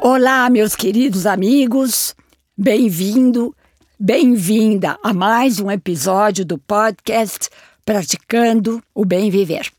Olá, 0.00 0.48
meus 0.48 0.76
queridos 0.76 1.26
amigos, 1.26 2.14
bem-vindo, 2.56 3.54
bem-vinda 3.98 4.96
a 5.02 5.12
mais 5.12 5.58
um 5.58 5.68
episódio 5.68 6.44
do 6.44 6.56
podcast 6.56 7.50
Praticando 7.84 8.80
o 8.94 9.04
Bem 9.04 9.28
Viver. 9.28 9.72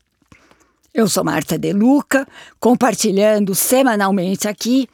Eu 0.92 1.08
sou 1.08 1.24
Marta 1.24 1.58
De 1.58 1.72
Luca, 1.72 2.28
compartilhando 2.60 3.54
semanalmente 3.54 4.46
aqui 4.46 4.86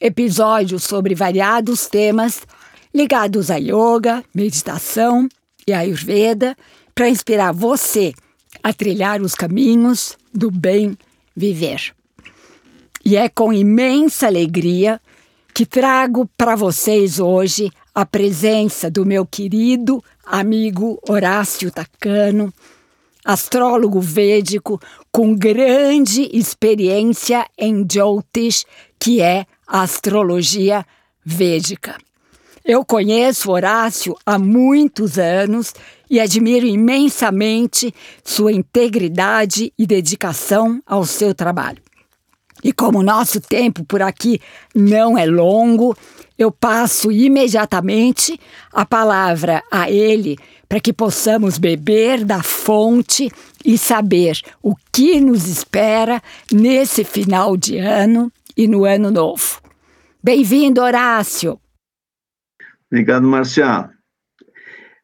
episódios 0.00 0.84
sobre 0.84 1.16
variados 1.16 1.88
temas 1.88 2.42
ligados 2.94 3.50
a 3.50 3.56
yoga, 3.56 4.24
meditação 4.32 5.28
e 5.66 5.72
ayurveda 5.72 6.56
para 6.94 7.08
inspirar 7.08 7.52
você 7.52 8.14
a 8.62 8.72
trilhar 8.72 9.20
os 9.20 9.34
caminhos 9.34 10.16
do 10.32 10.48
bem 10.48 10.96
viver. 11.36 11.92
E 13.04 13.16
é 13.16 13.28
com 13.28 13.52
imensa 13.52 14.26
alegria 14.26 15.00
que 15.54 15.64
trago 15.64 16.28
para 16.36 16.54
vocês 16.54 17.18
hoje 17.18 17.70
a 17.94 18.04
presença 18.04 18.90
do 18.90 19.04
meu 19.04 19.26
querido 19.26 20.02
amigo 20.24 21.00
Horácio 21.08 21.70
Tacano, 21.70 22.52
astrólogo 23.24 24.00
védico 24.00 24.80
com 25.10 25.34
grande 25.34 26.28
experiência 26.32 27.46
em 27.58 27.84
Jyotish, 27.90 28.64
que 28.98 29.20
é 29.20 29.46
a 29.66 29.82
astrologia 29.82 30.84
védica. 31.24 31.96
Eu 32.64 32.84
conheço 32.84 33.50
Horácio 33.50 34.14
há 34.24 34.38
muitos 34.38 35.18
anos 35.18 35.74
e 36.08 36.20
admiro 36.20 36.66
imensamente 36.66 37.92
sua 38.22 38.52
integridade 38.52 39.72
e 39.78 39.86
dedicação 39.86 40.82
ao 40.86 41.04
seu 41.04 41.34
trabalho. 41.34 41.89
E 42.62 42.72
como 42.72 42.98
o 42.98 43.02
nosso 43.02 43.40
tempo 43.40 43.84
por 43.84 44.02
aqui 44.02 44.40
não 44.74 45.16
é 45.16 45.24
longo, 45.24 45.96
eu 46.38 46.50
passo 46.50 47.12
imediatamente 47.12 48.38
a 48.72 48.84
palavra 48.84 49.62
a 49.70 49.90
ele 49.90 50.38
para 50.68 50.80
que 50.80 50.92
possamos 50.92 51.58
beber 51.58 52.24
da 52.24 52.42
fonte 52.42 53.30
e 53.64 53.76
saber 53.76 54.40
o 54.62 54.74
que 54.92 55.20
nos 55.20 55.46
espera 55.46 56.22
nesse 56.50 57.04
final 57.04 57.56
de 57.56 57.78
ano 57.78 58.32
e 58.56 58.66
no 58.66 58.84
ano 58.84 59.10
novo. 59.10 59.60
Bem-vindo, 60.22 60.80
Horácio. 60.80 61.58
Obrigado, 62.90 63.26
Marcia. 63.26 63.90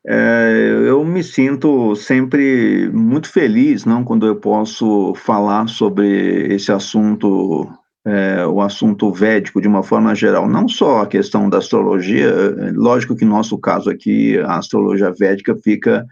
É, 0.09 0.85
eu 0.87 1.05
me 1.05 1.23
sinto 1.23 1.97
sempre 1.97 2.89
muito 2.93 3.29
feliz, 3.29 3.85
não, 3.85 4.05
quando 4.05 4.25
eu 4.25 4.37
posso 4.37 5.12
falar 5.17 5.69
sobre 5.69 6.47
esse 6.55 6.71
assunto, 6.71 7.69
é, 8.05 8.47
o 8.47 8.61
assunto 8.61 9.12
védico 9.12 9.61
de 9.61 9.67
uma 9.67 9.83
forma 9.83 10.15
geral, 10.15 10.49
não 10.49 10.69
só 10.69 11.01
a 11.01 11.07
questão 11.09 11.51
da 11.51 11.59
astrologia. 11.59 12.33
Lógico 12.75 13.17
que 13.17 13.25
no 13.25 13.33
nosso 13.33 13.59
caso 13.59 13.91
aqui 13.91 14.39
a 14.39 14.59
astrologia 14.59 15.12
védica 15.12 15.57
fica 15.57 16.07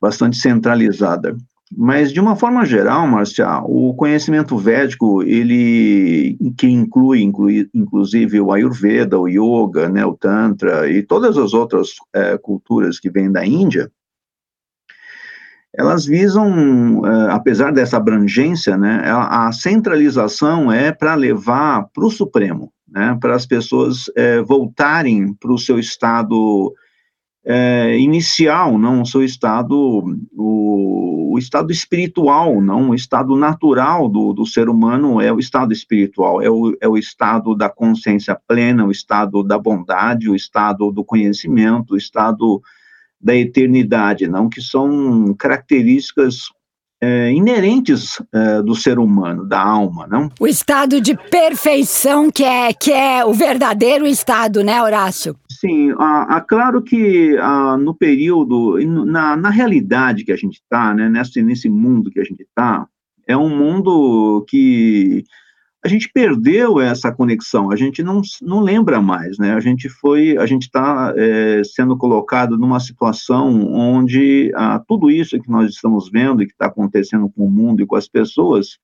bastante 0.00 0.36
centralizada, 0.36 1.36
mas, 1.76 2.12
de 2.12 2.20
uma 2.20 2.34
forma 2.34 2.64
geral, 2.64 3.06
Marcia, 3.06 3.60
o 3.64 3.94
conhecimento 3.94 4.56
védico, 4.56 5.22
ele, 5.22 6.36
que 6.56 6.66
inclui, 6.66 7.22
inclui 7.22 7.68
inclusive 7.74 8.40
o 8.40 8.52
Ayurveda, 8.52 9.18
o 9.18 9.28
Yoga, 9.28 9.88
né, 9.88 10.04
o 10.04 10.14
Tantra 10.14 10.90
e 10.90 11.02
todas 11.02 11.36
as 11.36 11.52
outras 11.52 11.90
é, 12.14 12.38
culturas 12.38 12.98
que 12.98 13.10
vêm 13.10 13.30
da 13.30 13.44
Índia, 13.44 13.90
elas 15.76 16.06
visam, 16.06 17.04
é, 17.04 17.30
apesar 17.32 17.72
dessa 17.72 17.98
abrangência, 17.98 18.76
né, 18.76 19.02
a, 19.04 19.48
a 19.48 19.52
centralização 19.52 20.72
é 20.72 20.90
para 20.90 21.14
levar 21.14 21.86
para 21.92 22.06
o 22.06 22.10
Supremo, 22.10 22.72
né, 22.88 23.16
para 23.20 23.34
as 23.34 23.44
pessoas 23.44 24.10
é, 24.16 24.40
voltarem 24.40 25.34
para 25.34 25.52
o 25.52 25.58
seu 25.58 25.78
estado 25.78 26.74
é, 27.44 27.98
inicial, 27.98 28.78
não 28.78 29.02
o 29.02 29.06
seu 29.06 29.24
estado, 29.24 30.04
o, 30.32 31.32
o, 31.32 31.38
estado 31.38 31.72
espiritual, 31.72 32.60
não 32.60 32.90
o 32.90 32.94
estado 32.94 33.36
natural 33.36 34.08
do, 34.08 34.32
do 34.32 34.44
ser 34.44 34.68
humano 34.68 35.20
é 35.20 35.32
o 35.32 35.38
estado 35.38 35.72
espiritual, 35.72 36.42
é 36.42 36.50
o, 36.50 36.76
é 36.80 36.88
o 36.88 36.96
estado 36.96 37.54
da 37.54 37.68
consciência 37.68 38.38
plena, 38.46 38.84
o 38.84 38.90
estado 38.90 39.42
da 39.42 39.58
bondade, 39.58 40.28
o 40.28 40.34
estado 40.34 40.90
do 40.90 41.04
conhecimento, 41.04 41.94
o 41.94 41.96
estado 41.96 42.60
da 43.20 43.34
eternidade, 43.34 44.28
não 44.28 44.48
que 44.48 44.60
são 44.60 45.34
características 45.34 46.48
é, 47.00 47.32
inerentes 47.32 48.20
é, 48.32 48.60
do 48.62 48.74
ser 48.74 48.98
humano, 48.98 49.46
da 49.46 49.60
alma, 49.60 50.06
não? 50.06 50.30
O 50.40 50.46
estado 50.46 51.00
de 51.00 51.16
perfeição 51.16 52.30
que 52.30 52.44
é 52.44 52.72
que 52.72 52.92
é 52.92 53.24
o 53.24 53.32
verdadeiro 53.32 54.06
estado, 54.06 54.62
né, 54.64 54.82
Horácio? 54.82 55.36
Sim, 55.60 55.90
ah, 55.98 56.36
ah, 56.36 56.40
claro 56.40 56.80
que 56.80 57.36
ah, 57.38 57.76
no 57.76 57.92
período, 57.92 58.78
na, 59.04 59.36
na 59.36 59.50
realidade 59.50 60.24
que 60.24 60.30
a 60.30 60.36
gente 60.36 60.60
está, 60.60 60.94
né, 60.94 61.08
nesse, 61.08 61.42
nesse 61.42 61.68
mundo 61.68 62.12
que 62.12 62.20
a 62.20 62.24
gente 62.24 62.44
está, 62.44 62.86
é 63.26 63.36
um 63.36 63.48
mundo 63.48 64.44
que 64.48 65.24
a 65.84 65.88
gente 65.88 66.08
perdeu 66.14 66.80
essa 66.80 67.10
conexão, 67.10 67.72
a 67.72 67.76
gente 67.76 68.04
não, 68.04 68.22
não 68.40 68.60
lembra 68.60 69.02
mais, 69.02 69.36
né? 69.36 69.52
A 69.54 69.58
gente 69.58 69.88
foi, 69.88 70.38
a 70.38 70.46
gente 70.46 70.62
está 70.62 71.12
é, 71.16 71.62
sendo 71.64 71.96
colocado 71.96 72.56
numa 72.56 72.78
situação 72.78 73.68
onde 73.72 74.52
ah, 74.54 74.80
tudo 74.86 75.10
isso 75.10 75.40
que 75.40 75.50
nós 75.50 75.70
estamos 75.70 76.08
vendo 76.08 76.40
e 76.40 76.46
que 76.46 76.52
está 76.52 76.66
acontecendo 76.66 77.28
com 77.28 77.44
o 77.44 77.50
mundo 77.50 77.82
e 77.82 77.86
com 77.86 77.96
as 77.96 78.06
pessoas 78.06 78.78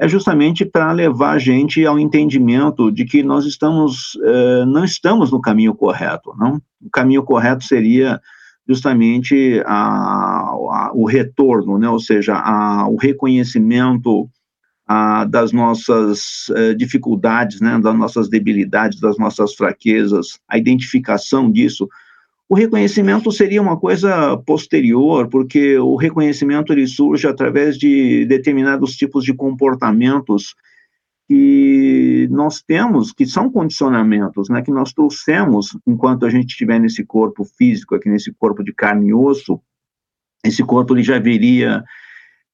é 0.00 0.08
justamente 0.08 0.64
para 0.64 0.90
levar 0.92 1.32
a 1.32 1.38
gente 1.38 1.84
ao 1.84 1.98
entendimento 1.98 2.90
de 2.90 3.04
que 3.04 3.22
nós 3.22 3.44
estamos, 3.44 4.18
é, 4.24 4.64
não 4.64 4.82
estamos 4.82 5.30
no 5.30 5.42
caminho 5.42 5.74
correto, 5.74 6.34
não? 6.38 6.56
O 6.80 6.88
caminho 6.90 7.22
correto 7.22 7.62
seria 7.64 8.18
justamente 8.66 9.62
a, 9.66 9.74
a, 9.74 10.90
o 10.94 11.04
retorno, 11.04 11.78
né? 11.78 11.86
Ou 11.86 12.00
seja, 12.00 12.34
a, 12.34 12.88
o 12.88 12.96
reconhecimento 12.96 14.26
das 15.28 15.52
nossas 15.52 16.48
uh, 16.48 16.74
dificuldades, 16.74 17.60
né, 17.60 17.78
das 17.78 17.96
nossas 17.96 18.28
debilidades, 18.28 18.98
das 18.98 19.16
nossas 19.18 19.54
fraquezas, 19.54 20.40
a 20.48 20.58
identificação 20.58 21.48
disso. 21.48 21.88
O 22.50 22.56
reconhecimento 22.56 23.30
seria 23.30 23.62
uma 23.62 23.76
coisa 23.76 24.36
posterior, 24.38 25.28
porque 25.28 25.78
o 25.78 25.94
reconhecimento 25.94 26.72
ele 26.72 26.84
surge 26.84 27.28
através 27.28 27.78
de 27.78 28.26
determinados 28.26 28.96
tipos 28.96 29.22
de 29.22 29.32
comportamentos 29.32 30.56
que 31.28 32.26
nós 32.28 32.60
temos, 32.60 33.12
que 33.12 33.24
são 33.24 33.48
condicionamentos, 33.48 34.48
né, 34.48 34.62
que 34.62 34.72
nós 34.72 34.92
trouxemos 34.92 35.78
enquanto 35.86 36.26
a 36.26 36.28
gente 36.28 36.48
estiver 36.48 36.80
nesse 36.80 37.04
corpo 37.04 37.44
físico, 37.44 37.94
aqui 37.94 38.08
nesse 38.08 38.32
corpo 38.32 38.64
de 38.64 38.72
carne 38.72 39.10
e 39.10 39.14
osso, 39.14 39.60
esse 40.44 40.64
corpo 40.64 40.92
ele 40.92 41.04
já 41.04 41.20
viria 41.20 41.84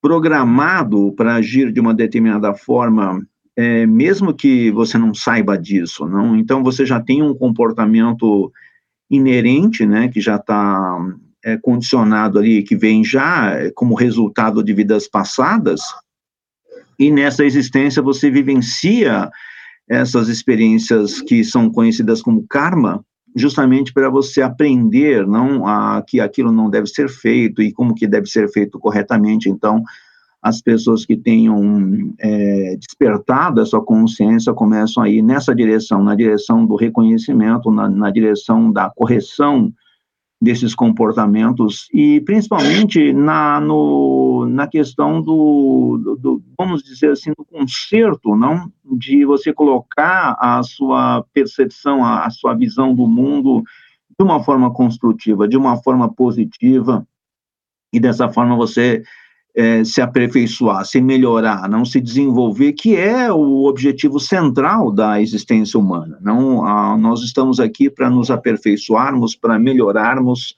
programado 0.02 1.10
para 1.12 1.36
agir 1.36 1.72
de 1.72 1.80
uma 1.80 1.94
determinada 1.94 2.52
forma, 2.52 3.26
é, 3.56 3.86
mesmo 3.86 4.34
que 4.34 4.70
você 4.72 4.98
não 4.98 5.14
saiba 5.14 5.56
disso, 5.56 6.06
não? 6.06 6.36
Então 6.36 6.62
você 6.62 6.84
já 6.84 7.00
tem 7.00 7.22
um 7.22 7.34
comportamento 7.34 8.52
inerente, 9.10 9.86
né, 9.86 10.08
que 10.08 10.20
já 10.20 10.36
está 10.36 10.98
é, 11.44 11.56
condicionado 11.56 12.38
ali, 12.38 12.62
que 12.62 12.76
vem 12.76 13.04
já 13.04 13.70
como 13.74 13.94
resultado 13.94 14.62
de 14.62 14.72
vidas 14.72 15.08
passadas, 15.08 15.80
e 16.98 17.10
nessa 17.10 17.44
existência 17.44 18.02
você 18.02 18.30
vivencia 18.30 19.30
essas 19.88 20.28
experiências 20.28 21.20
que 21.20 21.44
são 21.44 21.70
conhecidas 21.70 22.20
como 22.20 22.46
karma, 22.48 23.04
justamente 23.36 23.92
para 23.92 24.08
você 24.08 24.40
aprender 24.40 25.26
não 25.26 25.66
a, 25.66 26.02
que 26.06 26.20
aquilo 26.20 26.50
não 26.50 26.70
deve 26.70 26.86
ser 26.86 27.08
feito 27.08 27.60
e 27.62 27.72
como 27.72 27.94
que 27.94 28.06
deve 28.06 28.26
ser 28.26 28.50
feito 28.50 28.78
corretamente. 28.78 29.48
Então, 29.48 29.82
as 30.46 30.62
pessoas 30.62 31.04
que 31.04 31.16
tenham 31.16 32.14
é, 32.20 32.76
despertado 32.76 33.60
a 33.60 33.66
sua 33.66 33.84
consciência 33.84 34.54
começam 34.54 35.02
a 35.02 35.08
ir 35.08 35.20
nessa 35.20 35.52
direção, 35.52 36.04
na 36.04 36.14
direção 36.14 36.64
do 36.64 36.76
reconhecimento, 36.76 37.68
na, 37.68 37.88
na 37.88 38.12
direção 38.12 38.70
da 38.70 38.88
correção 38.88 39.74
desses 40.40 40.72
comportamentos 40.72 41.88
e 41.92 42.20
principalmente 42.20 43.12
na, 43.12 43.60
no, 43.60 44.46
na 44.46 44.68
questão 44.68 45.20
do, 45.20 45.98
do, 45.98 46.16
do, 46.16 46.42
vamos 46.56 46.84
dizer 46.84 47.10
assim, 47.10 47.32
do 47.36 47.44
conserto, 47.44 48.36
não? 48.36 48.70
De 48.84 49.24
você 49.24 49.52
colocar 49.52 50.36
a 50.38 50.62
sua 50.62 51.24
percepção, 51.34 52.04
a, 52.04 52.24
a 52.24 52.30
sua 52.30 52.54
visão 52.54 52.94
do 52.94 53.08
mundo 53.08 53.64
de 54.16 54.24
uma 54.24 54.40
forma 54.44 54.72
construtiva, 54.72 55.48
de 55.48 55.56
uma 55.56 55.76
forma 55.82 56.08
positiva, 56.08 57.04
e 57.92 57.98
dessa 57.98 58.28
forma 58.28 58.54
você 58.54 59.02
é, 59.56 59.82
se 59.82 60.02
aperfeiçoar, 60.02 60.84
se 60.84 61.00
melhorar, 61.00 61.66
não 61.66 61.82
se 61.82 61.98
desenvolver, 61.98 62.74
que 62.74 62.94
é 62.94 63.32
o 63.32 63.64
objetivo 63.64 64.20
central 64.20 64.92
da 64.92 65.20
existência 65.20 65.80
humana. 65.80 66.18
Não, 66.20 66.62
a, 66.62 66.94
nós 66.98 67.22
estamos 67.22 67.58
aqui 67.58 67.88
para 67.88 68.10
nos 68.10 68.30
aperfeiçoarmos, 68.30 69.34
para 69.34 69.58
melhorarmos, 69.58 70.54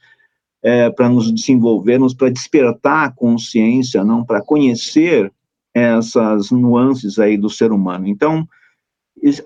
é, 0.60 0.90
para 0.90 1.08
nos 1.08 1.30
desenvolvermos, 1.30 2.12
para 2.12 2.28
despertar 2.28 3.06
a 3.06 3.10
consciência, 3.12 4.02
não 4.02 4.24
para 4.24 4.42
conhecer 4.42 5.32
essas 5.72 6.50
nuances 6.50 7.20
aí 7.20 7.36
do 7.36 7.48
ser 7.48 7.70
humano. 7.70 8.08
Então, 8.08 8.48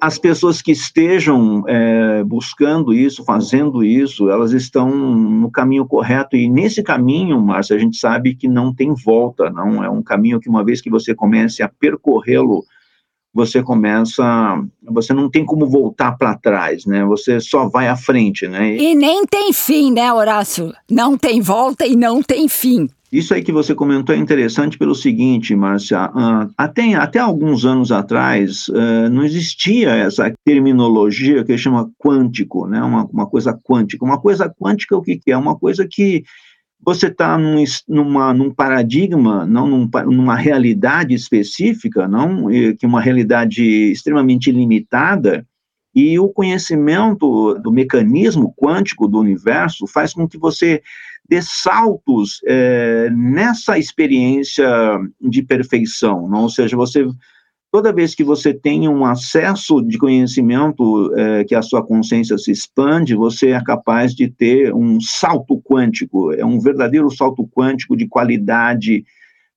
as 0.01 0.19
pessoas 0.19 0.61
que 0.61 0.73
estejam 0.73 1.65
é, 1.67 2.23
buscando 2.25 2.93
isso, 2.93 3.25
fazendo 3.25 3.85
isso, 3.85 4.31
elas 4.31 4.53
estão 4.53 4.91
no 4.91 5.51
caminho 5.51 5.87
correto, 5.87 6.37
e 6.37 6.49
nesse 6.49 6.83
caminho, 6.83 7.41
Márcia, 7.41 7.77
a 7.77 7.79
gente 7.79 7.97
sabe 7.97 8.35
que 8.35 8.49
não 8.49 8.75
tem 8.75 8.95
volta, 8.95 9.51
não 9.51 9.83
é 9.83 9.89
um 9.89 10.03
caminho 10.03 10.41
que 10.41 10.49
uma 10.49 10.65
vez 10.65 10.81
que 10.81 10.91
você 10.91 11.15
comece 11.15 11.63
a 11.63 11.69
percorrê-lo, 11.69 12.65
você 13.35 13.63
começa, 13.63 14.63
você 14.83 15.15
não 15.15 15.31
tem 15.31 15.45
como 15.45 15.67
voltar 15.67 16.13
para 16.13 16.37
trás, 16.37 16.85
né? 16.85 17.03
Você 17.07 17.41
só 17.41 17.67
vai 17.67 17.89
à 17.89 17.97
frente, 17.97 18.47
né? 18.47 18.77
E 18.77 18.95
nem 18.95 19.25
tem 19.25 19.53
fim, 19.55 19.91
né, 19.91 20.13
Horácio? 20.13 20.73
Não 20.91 21.17
tem 21.17 21.41
volta 21.41 21.87
e 21.87 21.97
não 21.97 22.23
tem 22.23 22.47
fim. 22.47 22.89
Isso 23.13 23.35
aí 23.35 23.43
que 23.43 23.53
você 23.53 23.75
comentou 23.75 24.15
é 24.15 24.19
interessante 24.19 24.79
pelo 24.79 24.95
seguinte, 24.95 25.55
Márcia, 25.55 26.07
uh, 26.07 26.51
até, 26.57 26.95
até 26.95 27.19
alguns 27.19 27.67
anos 27.67 27.93
atrás 27.93 28.69
uh, 28.69 29.11
não 29.11 29.23
existia 29.23 29.91
essa 29.91 30.33
terminologia 30.43 31.45
que 31.45 31.59
chama 31.59 31.91
quântico, 31.99 32.67
né, 32.67 32.83
uma, 32.83 33.05
uma 33.05 33.27
coisa 33.27 33.53
quântica. 33.53 34.03
Uma 34.03 34.19
coisa 34.19 34.49
quântica 34.49 34.97
o 34.97 35.03
que, 35.03 35.19
que 35.19 35.31
é? 35.31 35.37
Uma 35.37 35.59
coisa 35.59 35.87
que 35.87 36.25
você 36.81 37.09
está 37.09 37.37
num, 37.37 37.63
numa, 37.87 38.33
num 38.33 38.51
paradigma, 38.51 39.45
não 39.45 39.67
num, 39.67 39.91
numa 40.07 40.35
realidade 40.35 41.15
específica, 41.15 42.09
não 42.09 42.47
que 42.79 42.87
uma 42.87 43.01
realidade 43.01 43.63
extremamente 43.93 44.51
limitada, 44.51 45.47
e 45.95 46.19
o 46.19 46.29
conhecimento 46.29 47.55
do 47.57 47.71
mecanismo 47.71 48.53
quântico 48.57 49.07
do 49.07 49.19
universo 49.19 49.87
faz 49.87 50.15
com 50.15 50.27
que 50.27 50.39
você 50.39 50.83
dê 51.29 51.41
saltos 51.41 52.41
é, 52.47 53.09
nessa 53.11 53.79
experiência 53.79 54.69
de 55.21 55.43
perfeição, 55.43 56.29
não? 56.29 56.43
ou 56.43 56.49
seja, 56.49 56.77
você 56.77 57.07
toda 57.73 57.93
vez 57.93 58.15
que 58.15 58.23
você 58.23 58.53
tem 58.53 58.87
um 58.87 59.03
acesso 59.03 59.81
de 59.81 59.97
conhecimento 59.97 61.11
é, 61.17 61.43
que 61.45 61.55
a 61.55 61.63
sua 61.63 61.83
consciência 61.83 62.37
se 62.37 62.53
expande, 62.53 63.15
você 63.15 63.49
é 63.53 63.65
capaz 63.65 64.15
de 64.15 64.29
ter 64.29 64.75
um 64.75 65.01
salto 65.01 65.59
quântico, 65.63 66.33
é 66.33 66.45
um 66.45 66.61
verdadeiro 66.61 67.11
salto 67.11 67.49
quântico 67.49 67.97
de 67.97 68.07
qualidade 68.07 69.05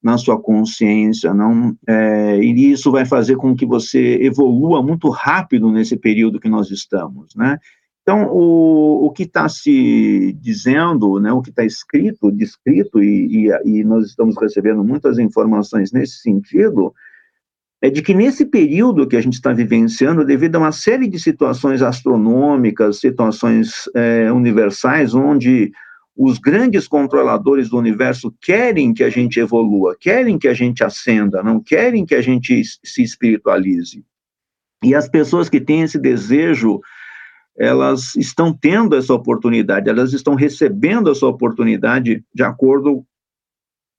na 0.02 0.18
sua 0.18 0.40
consciência, 0.40 1.34
não? 1.34 1.76
É, 1.86 2.40
e 2.40 2.72
isso 2.72 2.90
vai 2.92 3.06
fazer 3.06 3.36
com 3.36 3.56
que 3.56 3.66
você 3.66 4.20
evolua 4.22 4.82
muito 4.82 5.10
rápido 5.10 5.70
nesse 5.72 5.98
período 5.98 6.40
que 6.40 6.48
nós 6.48 6.72
estamos, 6.72 7.36
né? 7.36 7.58
Então, 8.06 8.28
o, 8.28 9.08
o 9.08 9.12
que 9.12 9.24
está 9.24 9.50
se 9.50 10.32
dizendo, 10.40 11.20
né, 11.20 11.34
o 11.34 11.42
que 11.42 11.50
está 11.50 11.66
escrito, 11.66 12.32
descrito, 12.32 13.04
e, 13.04 13.48
e, 13.48 13.80
e, 13.80 13.84
nós 13.84 14.06
estamos 14.06 14.36
recebendo 14.40 14.84
muitas 14.84 15.18
informações 15.18 15.92
nesse 15.92 16.20
sentido, 16.20 16.94
é 17.82 17.90
de 17.90 18.04
que 18.04 18.14
nesse 18.14 18.46
período 18.46 19.08
que 19.08 19.18
a 19.18 19.22
gente 19.22 19.34
está 19.34 19.52
vivenciando, 19.52 20.24
devido 20.24 20.58
a 20.58 20.60
uma 20.60 20.72
série 20.72 21.08
de 21.08 21.18
situações 21.18 21.82
astronômicas, 21.82 23.00
situações 23.00 23.90
é, 23.96 24.32
universais, 24.32 25.16
onde 25.16 25.72
os 26.16 26.38
grandes 26.38 26.88
controladores 26.88 27.70
do 27.70 27.78
universo 27.80 28.32
querem 28.40 28.94
que 28.94 29.04
a 29.04 29.10
gente 29.10 29.40
evolua, 29.40 29.98
querem 30.00 30.38
que 30.38 30.48
a 30.48 30.54
gente 30.54 30.84
ascenda, 30.84 31.42
não 31.42 31.60
querem 31.60 32.06
que 32.06 32.14
a 32.14 32.22
gente 32.22 32.62
se 32.84 33.02
espiritualize. 33.02 34.06
E 34.84 34.94
as 34.94 35.10
pessoas 35.10 35.50
que 35.50 35.60
têm 35.60 35.82
esse 35.82 35.98
desejo 35.98 36.80
elas 37.58 38.16
estão 38.16 38.54
tendo 38.54 38.96
essa 38.96 39.14
oportunidade, 39.14 39.90
elas 39.90 40.14
estão 40.14 40.36
recebendo 40.36 41.10
essa 41.10 41.26
oportunidade 41.26 42.24
de 42.34 42.44
acordo 42.44 43.06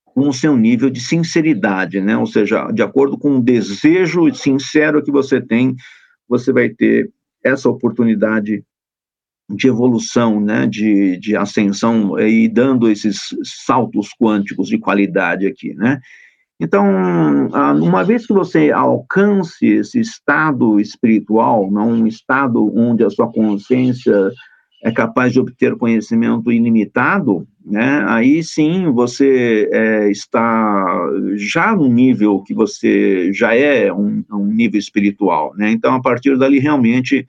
com 0.04 0.28
o 0.28 0.32
seu 0.32 0.56
nível 0.56 0.90
de 0.90 1.00
sinceridade, 1.00 2.00
né? 2.00 2.16
Ou 2.16 2.26
seja, 2.26 2.70
de 2.70 2.82
acordo 2.82 3.18
com 3.18 3.36
o 3.36 3.42
desejo 3.42 4.32
sincero 4.34 5.02
que 5.02 5.10
você 5.10 5.40
tem, 5.40 5.74
você 6.28 6.52
vai 6.52 6.68
ter 6.68 7.10
essa 7.42 7.68
oportunidade 7.68 8.64
de 9.48 9.68
evolução, 9.68 10.40
né, 10.40 10.66
de, 10.66 11.16
de 11.18 11.36
ascensão 11.36 12.18
e 12.18 12.48
dando 12.48 12.90
esses 12.90 13.28
saltos 13.44 14.08
quânticos 14.20 14.68
de 14.68 14.78
qualidade 14.78 15.46
aqui, 15.46 15.72
né? 15.74 16.00
Então, 16.58 16.86
uma 17.82 18.02
vez 18.02 18.26
que 18.26 18.32
você 18.32 18.70
alcance 18.70 19.66
esse 19.66 20.00
estado 20.00 20.80
espiritual, 20.80 21.70
não 21.70 21.90
um 21.90 22.06
estado 22.06 22.72
onde 22.74 23.04
a 23.04 23.10
sua 23.10 23.30
consciência 23.30 24.30
é 24.82 24.90
capaz 24.90 25.32
de 25.32 25.40
obter 25.40 25.76
conhecimento 25.76 26.50
ilimitado, 26.50 27.46
né, 27.64 28.04
aí 28.06 28.42
sim 28.42 28.90
você 28.92 29.68
é, 29.72 30.10
está 30.10 31.10
já 31.34 31.74
no 31.74 31.88
nível 31.88 32.42
que 32.42 32.54
você 32.54 33.32
já 33.32 33.54
é 33.54 33.92
um, 33.92 34.24
um 34.30 34.46
nível 34.46 34.78
espiritual, 34.78 35.52
né? 35.56 35.72
Então, 35.72 35.94
a 35.94 36.00
partir 36.00 36.38
dali, 36.38 36.60
realmente 36.60 37.26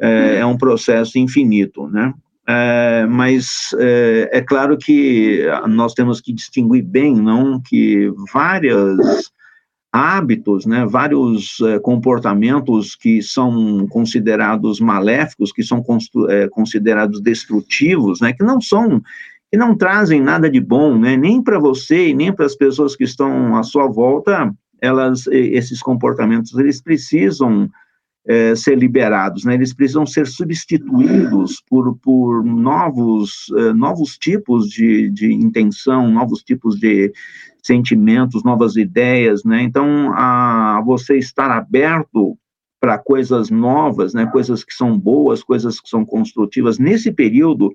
é, 0.00 0.38
é 0.38 0.46
um 0.46 0.56
processo 0.56 1.18
infinito, 1.18 1.86
né? 1.88 2.14
É, 2.50 3.04
mas 3.06 3.74
é, 3.78 4.30
é, 4.32 4.40
claro 4.40 4.78
que 4.78 5.44
nós 5.68 5.92
temos 5.92 6.18
que 6.18 6.32
distinguir 6.32 6.82
bem, 6.82 7.14
não, 7.14 7.60
que 7.60 8.10
vários 8.32 9.30
hábitos, 9.92 10.64
né, 10.64 10.86
vários 10.86 11.60
é, 11.60 11.78
comportamentos 11.78 12.96
que 12.96 13.20
são 13.20 13.86
considerados 13.88 14.80
maléficos, 14.80 15.52
que 15.52 15.62
são 15.62 15.82
considerados 16.50 17.20
destrutivos, 17.20 18.22
né, 18.22 18.32
que 18.32 18.42
não 18.42 18.62
são, 18.62 19.02
que 19.50 19.58
não 19.58 19.76
trazem 19.76 20.22
nada 20.22 20.48
de 20.48 20.60
bom, 20.60 20.98
né, 20.98 21.18
nem 21.18 21.42
para 21.42 21.58
você 21.58 22.08
e 22.08 22.14
nem 22.14 22.32
para 22.32 22.46
as 22.46 22.54
pessoas 22.54 22.96
que 22.96 23.04
estão 23.04 23.56
à 23.56 23.62
sua 23.62 23.86
volta, 23.88 24.50
elas, 24.80 25.26
esses 25.26 25.82
comportamentos, 25.82 26.56
eles 26.56 26.80
precisam 26.80 27.68
é, 28.26 28.54
ser 28.54 28.76
liberados, 28.76 29.44
né? 29.44 29.54
eles 29.54 29.72
precisam 29.72 30.04
ser 30.04 30.26
substituídos 30.26 31.62
por, 31.68 31.96
por 31.98 32.44
novos, 32.44 33.46
é, 33.56 33.72
novos 33.72 34.18
tipos 34.18 34.68
de, 34.68 35.10
de 35.10 35.32
intenção, 35.32 36.10
novos 36.10 36.42
tipos 36.42 36.78
de 36.78 37.12
sentimentos, 37.62 38.44
novas 38.44 38.76
ideias, 38.76 39.44
né? 39.44 39.62
Então, 39.62 40.12
a, 40.14 40.80
você 40.84 41.18
estar 41.18 41.50
aberto 41.50 42.38
para 42.80 42.96
coisas 42.96 43.50
novas, 43.50 44.14
né? 44.14 44.26
Coisas 44.26 44.64
que 44.64 44.72
são 44.72 44.98
boas, 44.98 45.42
coisas 45.42 45.80
que 45.80 45.88
são 45.88 46.04
construtivas 46.04 46.78
nesse 46.78 47.12
período 47.12 47.72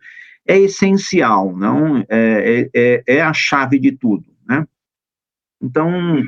é 0.47 0.57
essencial, 0.57 1.55
não? 1.55 1.97
É, 2.09 2.69
é, 2.73 3.03
é 3.05 3.21
a 3.21 3.33
chave 3.33 3.77
de 3.77 3.91
tudo, 3.91 4.25
né? 4.47 4.65
Então, 5.61 6.23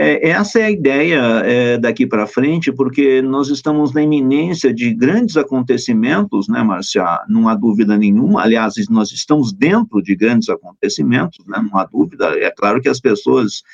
é, 0.00 0.28
essa 0.28 0.60
é 0.60 0.64
a 0.64 0.70
ideia 0.70 1.20
é, 1.44 1.76
daqui 1.76 2.06
para 2.06 2.24
frente, 2.24 2.70
porque 2.70 3.20
nós 3.20 3.48
estamos 3.48 3.92
na 3.92 4.00
iminência 4.00 4.72
de 4.72 4.94
grandes 4.94 5.36
acontecimentos, 5.36 6.46
né, 6.46 6.62
Marcia? 6.62 7.04
Não 7.28 7.48
há 7.48 7.56
dúvida 7.56 7.98
nenhuma. 7.98 8.42
Aliás, 8.42 8.74
nós 8.88 9.10
estamos 9.10 9.52
dentro 9.52 10.00
de 10.00 10.14
grandes 10.14 10.48
acontecimentos, 10.48 11.44
né, 11.48 11.60
não 11.68 11.80
há 11.80 11.84
dúvida. 11.84 12.26
É 12.38 12.48
claro 12.48 12.80
que 12.80 12.88
as 12.88 13.00
pessoas 13.00 13.64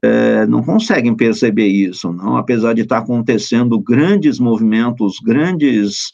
é, 0.00 0.46
não 0.46 0.62
conseguem 0.62 1.16
perceber 1.16 1.66
isso, 1.66 2.12
não, 2.12 2.36
apesar 2.36 2.72
de 2.72 2.82
estar 2.82 2.98
acontecendo 2.98 3.80
grandes 3.80 4.38
movimentos, 4.38 5.18
grandes 5.18 6.12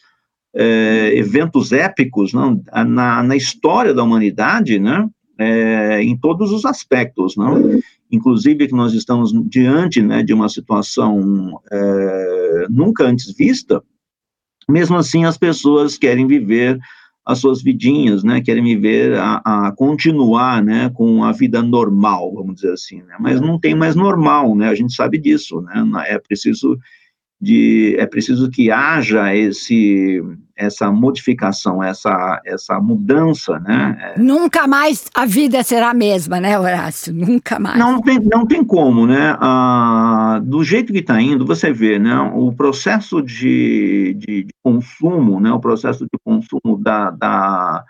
é, 0.57 1.13
eventos 1.17 1.71
épicos 1.71 2.33
não, 2.33 2.63
na, 2.87 3.23
na 3.23 3.37
história 3.37 3.93
da 3.93 4.03
humanidade, 4.03 4.79
né? 4.79 5.07
É, 5.37 6.01
em 6.01 6.17
todos 6.17 6.53
os 6.53 6.65
aspectos, 6.65 7.37
não? 7.37 7.81
Inclusive 8.15 8.67
que 8.67 8.75
nós 8.75 8.93
estamos 8.95 9.33
diante 9.49 10.01
né, 10.01 10.23
de 10.23 10.33
uma 10.33 10.49
situação 10.49 11.61
é, 11.71 12.67
nunca 12.71 13.05
antes 13.05 13.35
vista, 13.35 13.83
mesmo 14.69 14.97
assim 14.97 15.25
as 15.25 15.37
pessoas 15.37 15.99
querem 15.99 16.27
viver 16.27 16.79
as 17.27 17.39
suas 17.39 17.63
vidinhas, 17.63 18.23
né, 18.23 18.43
querem 18.43 18.63
viver 18.63 19.17
a, 19.17 19.41
a, 19.45 19.73
continuar, 19.73 20.63
né, 20.63 20.91
com 20.91 21.25
a 21.25 21.33
vida 21.33 21.63
normal, 21.63 22.35
vamos 22.35 22.57
dizer 22.57 22.73
assim, 22.73 23.03
né, 23.03 23.17
mas 23.19 23.41
não 23.41 23.59
tem 23.59 23.75
mais 23.75 23.97
normal, 23.97 24.55
né, 24.55 24.69
a 24.69 24.75
gente 24.75 24.95
sabe 24.95 25.17
disso, 25.19 25.61
né, 25.63 25.83
é 26.07 26.19
preciso 26.19 26.79
de 27.45 27.95
é 27.99 28.07
preciso 28.07 28.51
que 28.51 28.71
haja 28.71 29.35
esse 29.37 30.23
essa 30.57 30.91
modificação, 30.91 31.83
essa 31.83 32.41
essa 32.47 32.81
mudança, 32.81 33.59
né? 33.61 34.15
Nunca 34.17 34.67
mais 34.67 35.11
a 35.15 35.27
vida 35.27 35.63
será 35.63 35.91
a 35.91 35.95
mesma, 35.95 36.41
né, 36.41 36.59
Horácio? 36.59 37.13
Nunca 37.13 37.59
mais. 37.59 37.79
Não 37.79 38.01
tem, 38.01 38.19
não 38.21 38.47
tem 38.47 38.65
como, 38.65 39.07
né? 39.07 39.37
Ah, 39.41 40.41
do 40.43 40.65
jeito 40.65 40.93
que 40.93 41.01
está 41.01 41.21
indo, 41.21 41.45
você 41.45 41.71
vê, 41.71 41.99
né? 41.99 42.19
O 42.35 42.51
processo 42.53 43.21
de, 43.21 44.17
de, 44.19 44.45
de, 44.45 44.55
consumo, 44.63 45.39
né? 45.39 45.53
O 45.53 45.61
processo 45.61 46.05
de 46.05 46.19
consumo 46.25 46.79
da, 46.79 47.11
da 47.11 47.85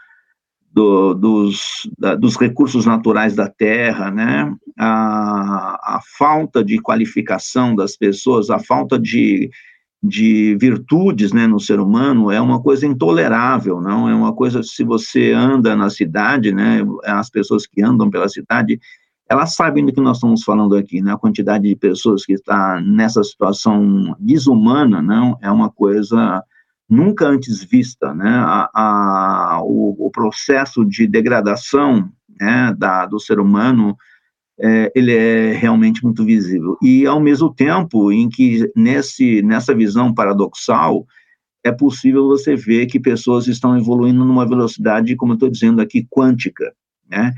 do, 0.75 1.15
dos, 1.15 1.89
da, 1.97 2.17
dos 2.17 2.37
recursos 2.37 2.85
naturais 2.85 3.37
da 3.37 3.49
terra, 3.49 4.11
né? 4.11 4.53
A, 4.77 5.97
a 5.97 6.01
falta 6.19 6.65
de 6.65 6.81
qualificação 6.81 7.77
das 7.77 7.97
pessoas, 7.97 8.51
a 8.51 8.59
falta 8.59 8.99
de, 8.99 9.49
de 10.03 10.57
virtudes 10.61 11.33
né, 11.33 11.47
no 11.47 11.61
ser 11.61 11.79
humano 11.79 12.29
é 12.29 12.41
uma 12.41 12.61
coisa 12.61 12.85
intolerável, 12.87 13.81
não 13.81 14.09
é 14.09 14.15
uma 14.17 14.35
coisa, 14.35 14.65
se 14.65 14.83
você 14.83 15.31
anda 15.31 15.77
na 15.77 15.89
cidade, 15.91 16.53
né, 16.53 16.81
as 17.05 17.31
pessoas 17.31 17.69
que 17.69 17.81
andam 17.81 18.11
pela 18.11 18.29
cidade, 18.29 18.81
elas 19.31 19.55
sabem 19.55 19.87
do 19.87 19.93
que 19.93 20.01
nós 20.01 20.17
estamos 20.17 20.43
falando 20.43 20.75
aqui, 20.75 21.01
né? 21.01 21.13
A 21.13 21.17
quantidade 21.17 21.69
de 21.69 21.77
pessoas 21.77 22.27
que 22.27 22.33
está 22.33 22.81
nessa 22.81 23.23
situação 23.23 24.17
desumana, 24.19 25.01
não 25.01 25.39
é 25.41 25.51
uma 25.51 25.71
coisa 25.71 26.43
nunca 26.89 27.27
antes 27.27 27.65
vista, 27.65 28.15
né? 28.15 28.29
A, 28.29 28.71
a 28.75 29.63
o, 29.63 30.07
o, 30.07 30.11
processo 30.11 30.85
de 30.85 31.07
degradação 31.07 32.11
né, 32.41 32.75
da, 32.77 33.07
do 33.07 33.19
ser 33.19 33.39
humano, 33.39 33.97
é, 34.61 34.93
ele 34.95 35.15
é 35.15 35.53
realmente 35.53 36.03
muito 36.05 36.25
visível. 36.25 36.77
E, 36.83 37.07
ao 37.07 37.21
mesmo 37.21 37.53
tempo 37.53 38.13
em 38.13 38.29
que, 38.29 38.71
nesse, 38.77 39.43
nessa 39.43 39.75
visão 39.75 40.13
paradoxal, 40.13 41.07
é 41.65 41.73
possível 41.73 42.27
você 42.27 42.55
ver 42.55 42.87
que 42.87 43.01
pessoas 43.01 43.47
estão 43.47 43.77
evoluindo 43.77 44.25
numa 44.25 44.47
velocidade, 44.47 45.17
como 45.17 45.33
eu 45.33 45.35
estou 45.35 45.51
dizendo 45.51 45.81
aqui, 45.81 46.07
quântica, 46.11 46.75
né? 47.09 47.33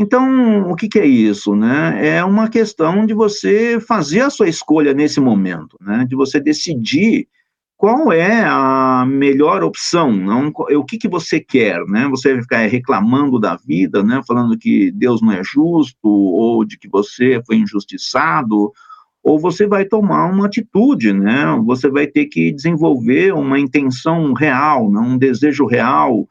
Então, 0.00 0.70
o 0.70 0.76
que, 0.76 0.88
que, 0.88 0.98
é 0.98 1.06
isso, 1.06 1.56
né? 1.56 2.16
É 2.16 2.24
uma 2.24 2.48
questão 2.48 3.04
de 3.04 3.14
você 3.14 3.80
fazer 3.80 4.20
a 4.20 4.30
sua 4.30 4.48
escolha 4.48 4.94
nesse 4.94 5.20
momento, 5.20 5.76
né? 5.80 6.04
De 6.08 6.14
você 6.14 6.38
decidir 6.38 7.28
qual 7.78 8.12
é 8.12 8.42
a 8.44 9.06
melhor 9.06 9.62
opção, 9.62 10.10
não? 10.12 10.48
O 10.48 10.84
que, 10.84 10.98
que 10.98 11.08
você 11.08 11.38
quer, 11.38 11.78
né? 11.86 12.08
Você 12.08 12.32
vai 12.32 12.42
ficar 12.42 12.66
reclamando 12.66 13.38
da 13.38 13.54
vida, 13.54 14.02
né? 14.02 14.20
Falando 14.26 14.58
que 14.58 14.90
Deus 14.90 15.22
não 15.22 15.30
é 15.30 15.44
justo 15.44 16.08
ou 16.08 16.64
de 16.64 16.76
que 16.76 16.88
você 16.88 17.40
foi 17.46 17.56
injustiçado, 17.56 18.72
ou 19.22 19.38
você 19.38 19.64
vai 19.68 19.84
tomar 19.84 20.26
uma 20.26 20.46
atitude, 20.46 21.12
né? 21.12 21.46
Você 21.66 21.88
vai 21.88 22.08
ter 22.08 22.26
que 22.26 22.50
desenvolver 22.50 23.32
uma 23.32 23.60
intenção 23.60 24.32
real, 24.32 24.90
né? 24.90 24.98
um 24.98 25.16
desejo 25.16 25.64
real 25.64 26.26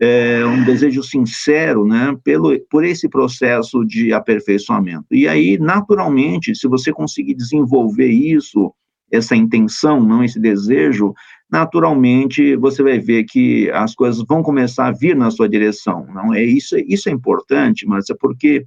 é, 0.00 0.44
um 0.44 0.64
desejo 0.64 1.00
sincero, 1.02 1.84
né, 1.84 2.16
pelo, 2.24 2.58
por 2.68 2.84
esse 2.84 3.08
processo 3.08 3.84
de 3.84 4.12
aperfeiçoamento. 4.12 5.06
E 5.12 5.28
aí, 5.28 5.56
naturalmente, 5.58 6.56
se 6.56 6.66
você 6.66 6.92
conseguir 6.92 7.34
desenvolver 7.34 8.08
isso, 8.08 8.74
essa 9.12 9.36
intenção, 9.36 10.00
não 10.02 10.24
esse 10.24 10.40
desejo, 10.40 11.12
naturalmente 11.50 12.56
você 12.56 12.82
vai 12.82 12.98
ver 12.98 13.24
que 13.24 13.70
as 13.70 13.94
coisas 13.94 14.24
vão 14.26 14.42
começar 14.42 14.86
a 14.86 14.92
vir 14.92 15.14
na 15.14 15.30
sua 15.30 15.48
direção. 15.48 16.06
Não 16.12 16.32
é 16.34 16.42
isso? 16.42 16.76
Isso 16.88 17.08
é 17.08 17.12
importante, 17.12 17.86
Márcia, 17.86 18.16
porque 18.18 18.64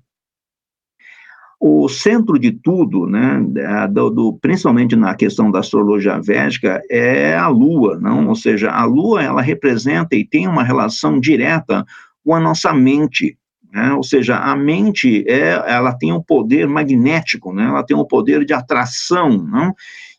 o 1.59 1.89
centro 1.89 2.37
de 2.37 2.51
tudo, 2.51 3.07
né, 3.07 3.43
do, 3.89 4.09
do, 4.09 4.33
principalmente 4.33 4.95
na 4.95 5.15
questão 5.15 5.49
da 5.49 5.59
astrologia 5.59 6.19
védica, 6.21 6.81
é 6.89 7.35
a 7.35 7.47
Lua, 7.47 7.97
não? 7.99 8.27
Ou 8.27 8.35
seja, 8.35 8.69
a 8.69 8.85
Lua 8.85 9.23
ela 9.23 9.41
representa 9.41 10.15
e 10.15 10.23
tem 10.23 10.47
uma 10.47 10.63
relação 10.63 11.19
direta 11.19 11.83
com 12.23 12.35
a 12.35 12.39
nossa 12.39 12.71
mente, 12.71 13.37
né? 13.71 13.93
Ou 13.93 14.03
seja, 14.03 14.37
a 14.37 14.55
mente 14.55 15.25
é, 15.27 15.53
ela 15.67 15.93
tem 15.93 16.13
um 16.13 16.21
poder 16.21 16.67
magnético, 16.67 17.53
né? 17.53 17.65
Ela 17.65 17.83
tem 17.83 17.95
um 17.95 18.05
poder 18.05 18.45
de 18.45 18.53
atração, 18.53 19.29
não? 19.29 19.73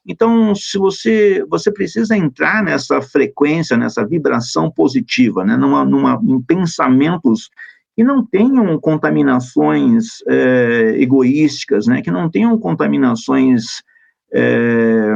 Então, 0.06 0.54
se 0.54 0.78
você 0.78 1.44
você 1.48 1.72
precisa 1.72 2.16
entrar 2.16 2.62
nessa 2.62 3.02
frequência, 3.02 3.76
nessa 3.76 4.06
vibração 4.06 4.70
positiva, 4.70 5.44
né? 5.44 5.56
Numa, 5.56 5.84
numa 5.84 6.20
em 6.22 6.40
pensamentos 6.40 7.50
que 7.96 8.04
não 8.04 8.24
tenham 8.24 8.78
contaminações 8.78 10.22
é, 10.28 10.96
egoísticas, 10.98 11.86
né, 11.86 12.02
que 12.02 12.10
não 12.10 12.28
tenham 12.28 12.58
contaminações, 12.58 13.82
é, 14.30 15.14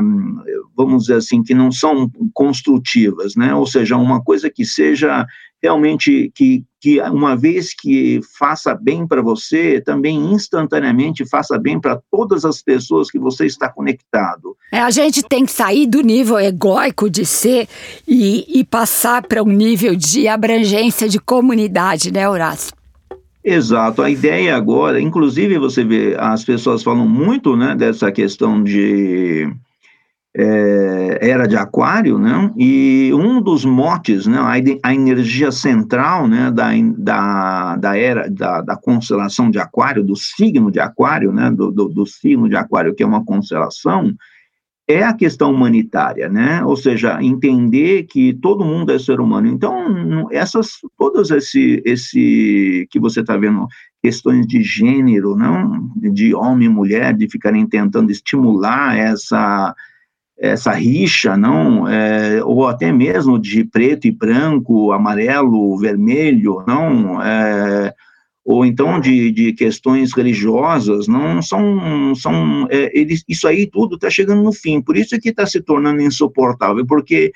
vamos 0.75 1.03
dizer 1.03 1.17
assim, 1.17 1.43
que 1.43 1.53
não 1.53 1.71
são 1.71 2.11
construtivas, 2.33 3.37
né, 3.37 3.55
ou 3.55 3.67
seja, 3.67 3.99
uma 3.99 4.23
coisa 4.25 4.49
que 4.49 4.65
seja 4.65 5.27
realmente 5.63 6.33
que, 6.35 6.65
que 6.81 7.01
uma 7.03 7.37
vez 7.37 7.75
que 7.75 8.21
faça 8.39 8.75
bem 8.75 9.07
para 9.07 9.21
você, 9.21 9.81
também 9.81 10.33
instantaneamente 10.33 11.29
faça 11.29 11.59
bem 11.59 11.79
para 11.79 12.01
todas 12.11 12.45
as 12.45 12.63
pessoas 12.63 13.11
que 13.11 13.19
você 13.19 13.47
está 13.47 13.69
conectado. 13.69 14.57
É, 14.73 14.81
a 14.81 14.91
gente 14.91 15.23
tem 15.23 15.45
que 15.45 15.53
sair 15.53 15.87
do 15.87 16.01
nível 16.01 16.39
egóico 16.39 17.11
de 17.11 17.27
ser 17.27 17.69
e, 18.09 18.61
e 18.61 18.65
passar 18.65 19.23
para 19.27 19.43
um 19.43 19.49
nível 19.49 19.95
de 19.95 20.27
abrangência 20.27 21.09
de 21.09 21.19
comunidade, 21.19 22.11
né, 22.11 22.29
Horácio? 22.29 22.73
Exato. 23.43 24.03
A 24.03 24.11
ideia 24.11 24.55
agora, 24.55 25.01
inclusive 25.01 25.59
você 25.59 25.83
vê, 25.83 26.17
as 26.19 26.45
pessoas 26.45 26.83
falam 26.83 27.09
muito, 27.09 27.57
né, 27.57 27.75
dessa 27.75 28.13
questão 28.13 28.63
de 28.63 29.51
é, 30.37 31.19
era 31.21 31.47
de 31.47 31.57
aquário, 31.57 32.19
né? 32.19 32.53
E 32.57 33.11
um 33.13 33.43
dos 33.43 33.65
motes, 33.65 34.27
né? 34.27 34.39
A, 34.39 34.89
a 34.89 34.95
energia 34.95 35.51
central, 35.51 36.29
né? 36.29 36.51
Da, 36.51 36.71
da, 36.97 37.77
da 37.77 37.99
era 37.99 38.31
da, 38.31 38.61
da, 38.61 38.77
constelação 38.77 39.51
de 39.51 39.59
aquário, 39.59 40.05
do 40.05 40.15
signo 40.15 40.71
de 40.71 40.79
aquário, 40.79 41.33
né? 41.33 41.51
Do, 41.51 41.71
do, 41.73 41.89
do, 41.89 42.07
signo 42.07 42.49
de 42.49 42.57
aquário, 42.57 42.95
que 42.95 43.03
é 43.03 43.07
uma 43.07 43.25
constelação, 43.25 44.15
é 44.87 45.03
a 45.03 45.13
questão 45.13 45.53
humanitária, 45.53 46.29
né? 46.29 46.65
Ou 46.65 46.77
seja, 46.77 47.21
entender 47.21 48.05
que 48.05 48.33
todo 48.35 48.65
mundo 48.65 48.93
é 48.93 49.01
ser 49.01 49.21
humano. 49.21 49.49
Então, 49.49 50.29
essas, 50.31 50.79
todas 50.97 51.31
esse, 51.33 51.83
esse 51.85 52.87
que 52.89 53.01
você 53.01 53.21
está 53.21 53.37
vendo, 53.37 53.67
questões 54.01 54.47
de 54.47 54.63
gênero, 54.63 55.35
não, 55.35 55.91
de 55.97 56.33
homem 56.37 56.67
e 56.67 56.73
mulher, 56.73 57.15
de 57.15 57.29
ficarem 57.29 57.67
tentando 57.67 58.13
estimular 58.13 58.97
essa 58.97 59.75
essa 60.41 60.73
rixa, 60.73 61.37
não, 61.37 61.87
é, 61.87 62.43
ou 62.43 62.67
até 62.67 62.91
mesmo 62.91 63.39
de 63.39 63.63
preto 63.63 64.07
e 64.07 64.11
branco, 64.11 64.91
amarelo, 64.91 65.77
vermelho, 65.77 66.65
não, 66.67 67.23
é, 67.23 67.93
ou 68.43 68.65
então 68.65 68.99
de, 68.99 69.31
de 69.31 69.53
questões 69.53 70.15
religiosas, 70.15 71.07
não? 71.07 71.43
São, 71.43 72.15
são 72.15 72.67
é, 72.71 72.91
eles, 72.99 73.23
isso 73.29 73.47
aí 73.47 73.67
tudo 73.67 73.97
está 73.97 74.09
chegando 74.09 74.43
no 74.43 74.53
fim, 74.53 74.81
por 74.81 74.97
isso 74.97 75.15
é 75.15 75.21
que 75.21 75.29
está 75.29 75.45
se 75.45 75.61
tornando 75.61 76.01
insuportável, 76.01 76.87
porque 76.87 77.31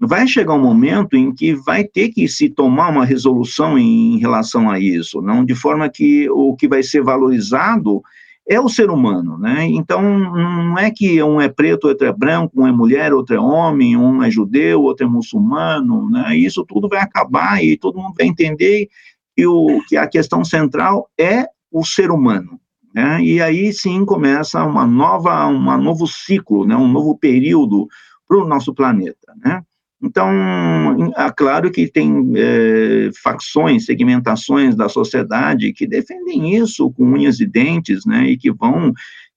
vai 0.00 0.26
chegar 0.26 0.54
um 0.54 0.62
momento 0.62 1.16
em 1.16 1.34
que 1.34 1.54
vai 1.54 1.84
ter 1.84 2.08
que 2.08 2.26
se 2.28 2.48
tomar 2.48 2.88
uma 2.88 3.04
resolução 3.04 3.78
em 3.78 4.18
relação 4.18 4.70
a 4.70 4.80
isso, 4.80 5.20
não? 5.20 5.44
De 5.44 5.54
forma 5.54 5.86
que 5.90 6.30
o 6.30 6.56
que 6.56 6.66
vai 6.66 6.82
ser 6.82 7.02
valorizado 7.02 8.00
é 8.48 8.58
o 8.58 8.68
ser 8.68 8.90
humano, 8.90 9.36
né? 9.36 9.66
Então, 9.66 10.00
não 10.02 10.78
é 10.78 10.90
que 10.90 11.22
um 11.22 11.38
é 11.38 11.50
preto, 11.50 11.88
outro 11.88 12.06
é 12.06 12.12
branco, 12.12 12.62
um 12.62 12.66
é 12.66 12.72
mulher, 12.72 13.12
outro 13.12 13.36
é 13.36 13.38
homem, 13.38 13.94
um 13.94 14.22
é 14.22 14.30
judeu, 14.30 14.82
outro 14.82 15.06
é 15.06 15.08
muçulmano, 15.08 16.08
né? 16.08 16.34
Isso 16.34 16.64
tudo 16.64 16.88
vai 16.88 17.00
acabar 17.00 17.62
e 17.62 17.76
todo 17.76 17.98
mundo 17.98 18.14
vai 18.16 18.26
entender 18.26 18.88
que, 19.36 19.46
o, 19.46 19.82
que 19.86 19.98
a 19.98 20.06
questão 20.06 20.42
central 20.44 21.10
é 21.20 21.46
o 21.70 21.84
ser 21.84 22.10
humano, 22.10 22.58
né? 22.94 23.22
E 23.22 23.42
aí 23.42 23.70
sim 23.70 24.02
começa 24.06 24.64
uma 24.64 24.86
nova, 24.86 25.46
um 25.46 25.82
novo 25.82 26.06
ciclo, 26.06 26.64
né? 26.64 26.74
Um 26.74 26.88
novo 26.88 27.18
período 27.18 27.86
para 28.26 28.38
o 28.38 28.48
nosso 28.48 28.72
planeta, 28.72 29.34
né? 29.44 29.62
Então, 30.00 31.12
é 31.16 31.30
claro 31.36 31.72
que 31.72 31.90
tem 31.90 32.32
é, 32.36 33.10
facções, 33.20 33.84
segmentações 33.84 34.76
da 34.76 34.88
sociedade 34.88 35.72
que 35.72 35.88
defendem 35.88 36.54
isso 36.54 36.90
com 36.92 37.04
unhas 37.04 37.40
e 37.40 37.46
dentes, 37.46 38.06
né, 38.06 38.28
e 38.28 38.36
que 38.36 38.52
vão, 38.52 38.92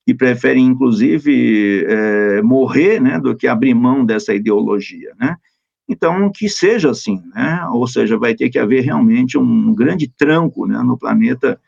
que 0.05 0.13
preferem, 0.13 0.65
inclusive, 0.65 1.83
é, 1.87 2.41
morrer, 2.43 3.01
né, 3.01 3.19
do 3.19 3.35
que 3.35 3.47
abrir 3.47 3.73
mão 3.73 4.05
dessa 4.05 4.35
ideologia, 4.35 5.13
né. 5.19 5.35
Então, 5.89 6.31
que 6.31 6.47
seja 6.47 6.91
assim, 6.91 7.21
né, 7.33 7.65
ou 7.71 7.87
seja, 7.87 8.17
vai 8.17 8.35
ter 8.35 8.49
que 8.49 8.59
haver 8.59 8.81
realmente 8.83 9.37
um 9.39 9.73
grande 9.73 10.07
tranco, 10.15 10.67
né, 10.67 10.77
no 10.83 10.97
planeta 10.97 11.59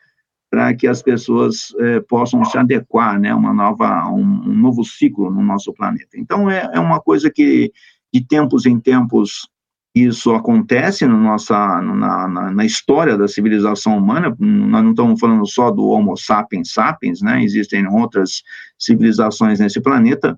para 0.48 0.72
que 0.72 0.86
as 0.86 1.02
pessoas 1.02 1.74
é, 1.80 1.98
possam 1.98 2.44
se 2.44 2.56
adequar, 2.56 3.18
né, 3.18 3.34
uma 3.34 3.52
nova, 3.52 4.08
um, 4.08 4.20
um, 4.20 4.54
novo 4.54 4.84
ciclo 4.84 5.28
no 5.32 5.42
nosso 5.42 5.74
planeta. 5.74 6.10
Então, 6.16 6.48
é, 6.48 6.70
é 6.72 6.78
uma 6.78 7.00
coisa 7.00 7.28
que 7.28 7.72
de 8.14 8.24
tempos 8.24 8.64
em 8.64 8.78
tempos 8.78 9.48
isso 9.94 10.34
acontece 10.34 11.06
no 11.06 11.16
nossa, 11.16 11.54
na, 11.80 12.28
na, 12.28 12.50
na, 12.50 12.64
história 12.64 13.16
da 13.16 13.28
civilização 13.28 13.96
humana, 13.96 14.34
nós 14.40 14.82
não 14.82 14.90
estamos 14.90 15.20
falando 15.20 15.46
só 15.46 15.70
do 15.70 15.86
Homo 15.86 16.16
sapiens 16.16 16.72
sapiens, 16.72 17.20
né, 17.20 17.42
existem 17.44 17.86
outras 17.86 18.42
civilizações 18.76 19.60
nesse 19.60 19.80
planeta 19.80 20.36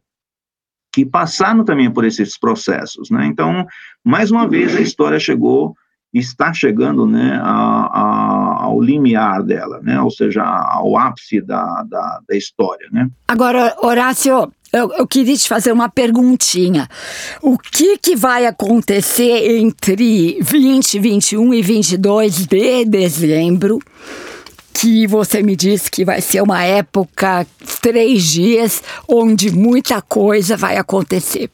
que 0.93 1.07
passaram 1.07 1.65
também 1.65 1.91
por 1.91 2.05
esses 2.05 2.39
processos, 2.39 3.09
né, 3.11 3.27
então, 3.27 3.67
mais 4.05 4.31
uma 4.31 4.47
vez 4.47 4.77
a 4.77 4.81
história 4.81 5.19
chegou, 5.19 5.75
está 6.13 6.53
chegando, 6.53 7.07
né, 7.07 7.41
a, 7.43 7.87
a, 7.87 8.46
ao 8.77 8.83
limiar 8.83 9.43
dela, 9.43 9.81
né, 9.83 10.01
ou 10.01 10.11
seja, 10.11 10.43
ao 10.43 10.97
ápice 10.97 11.41
da, 11.41 11.85
da, 11.89 12.21
da 12.29 12.37
história, 12.37 12.89
né. 12.93 13.09
Agora, 13.29 13.75
Horácio, 13.83 14.53
eu, 14.73 14.93
eu, 14.93 15.07
queria 15.07 15.37
te 15.37 15.49
fazer 15.49 15.73
uma 15.73 15.89
perguntinha. 15.89 16.89
O 17.41 17.57
que, 17.57 17.97
que 17.99 18.17
vai 18.17 18.47
acontecer 18.47 19.59
entre 19.59 20.39
20, 20.41 20.99
21 20.99 21.55
e 21.55 21.63
22 21.63 22.47
de 22.47 22.85
dezembro? 22.85 23.79
Que 24.75 25.07
você 25.07 25.43
me 25.43 25.57
disse 25.57 25.91
que 25.91 26.05
vai 26.05 26.21
ser 26.21 26.43
uma 26.43 26.63
época, 26.63 27.47
três 27.81 28.25
dias, 28.25 28.83
onde 29.09 29.51
muita 29.51 30.03
coisa 30.03 30.57
vai 30.57 30.77
acontecer. 30.77 31.51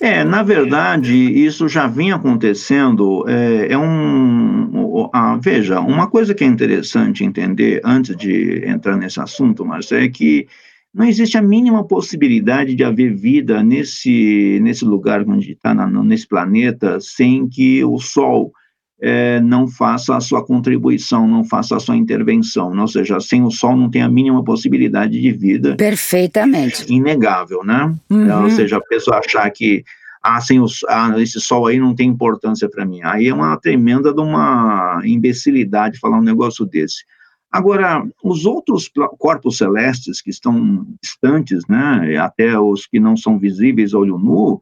É, 0.00 0.24
na 0.24 0.42
verdade, 0.42 1.14
isso 1.14 1.68
já 1.68 1.86
vinha 1.86 2.16
acontecendo. 2.16 3.24
É, 3.28 3.72
é 3.72 3.78
um. 3.78 5.10
Ah, 5.12 5.38
veja, 5.40 5.80
uma 5.80 6.08
coisa 6.08 6.34
que 6.34 6.42
é 6.42 6.46
interessante 6.46 7.22
entender 7.22 7.80
antes 7.84 8.16
de 8.16 8.64
entrar 8.66 8.96
nesse 8.96 9.20
assunto, 9.20 9.64
Marcelo, 9.64 10.04
é 10.04 10.08
que 10.08 10.46
não 10.92 11.04
existe 11.04 11.36
a 11.36 11.42
mínima 11.42 11.84
possibilidade 11.84 12.74
de 12.74 12.82
haver 12.82 13.14
vida 13.14 13.62
nesse, 13.62 14.58
nesse 14.62 14.84
lugar 14.84 15.22
onde 15.28 15.52
está, 15.52 15.74
nesse 15.74 16.26
planeta, 16.26 16.98
sem 16.98 17.46
que 17.46 17.84
o 17.84 17.98
Sol 17.98 18.52
é, 19.00 19.40
não 19.40 19.66
faça 19.66 20.16
a 20.16 20.20
sua 20.20 20.44
contribuição, 20.44 21.26
não 21.26 21.42
faça 21.42 21.76
a 21.76 21.80
sua 21.80 21.96
intervenção. 21.96 22.78
Ou 22.78 22.88
seja, 22.88 23.18
sem 23.20 23.42
o 23.42 23.50
Sol 23.50 23.76
não 23.76 23.90
tem 23.90 24.02
a 24.02 24.08
mínima 24.08 24.44
possibilidade 24.44 25.20
de 25.20 25.32
vida. 25.32 25.76
Perfeitamente. 25.76 26.84
Inegável, 26.92 27.64
né? 27.64 27.94
Uhum. 28.10 28.24
Então, 28.24 28.44
ou 28.44 28.50
seja, 28.50 28.76
a 28.76 28.80
pessoa 28.80 29.18
achar 29.18 29.50
que 29.50 29.84
ah, 30.22 30.40
sem 30.40 30.60
o, 30.60 30.66
ah, 30.88 31.14
esse 31.18 31.40
Sol 31.40 31.66
aí 31.66 31.78
não 31.78 31.94
tem 31.94 32.08
importância 32.08 32.68
para 32.68 32.84
mim. 32.84 33.00
Aí 33.02 33.28
é 33.28 33.34
uma 33.34 33.56
tremenda 33.56 34.12
de 34.12 34.20
uma 34.20 35.00
imbecilidade 35.04 35.98
falar 35.98 36.18
um 36.18 36.22
negócio 36.22 36.66
desse. 36.66 37.04
Agora, 37.50 38.06
os 38.22 38.44
outros 38.44 38.88
corpos 39.18 39.56
celestes 39.56 40.22
que 40.22 40.30
estão 40.30 40.86
distantes, 41.02 41.66
né, 41.68 42.16
até 42.16 42.56
os 42.56 42.86
que 42.86 43.00
não 43.00 43.16
são 43.16 43.38
visíveis 43.38 43.92
a 43.92 43.98
olho 43.98 44.18
nu, 44.18 44.60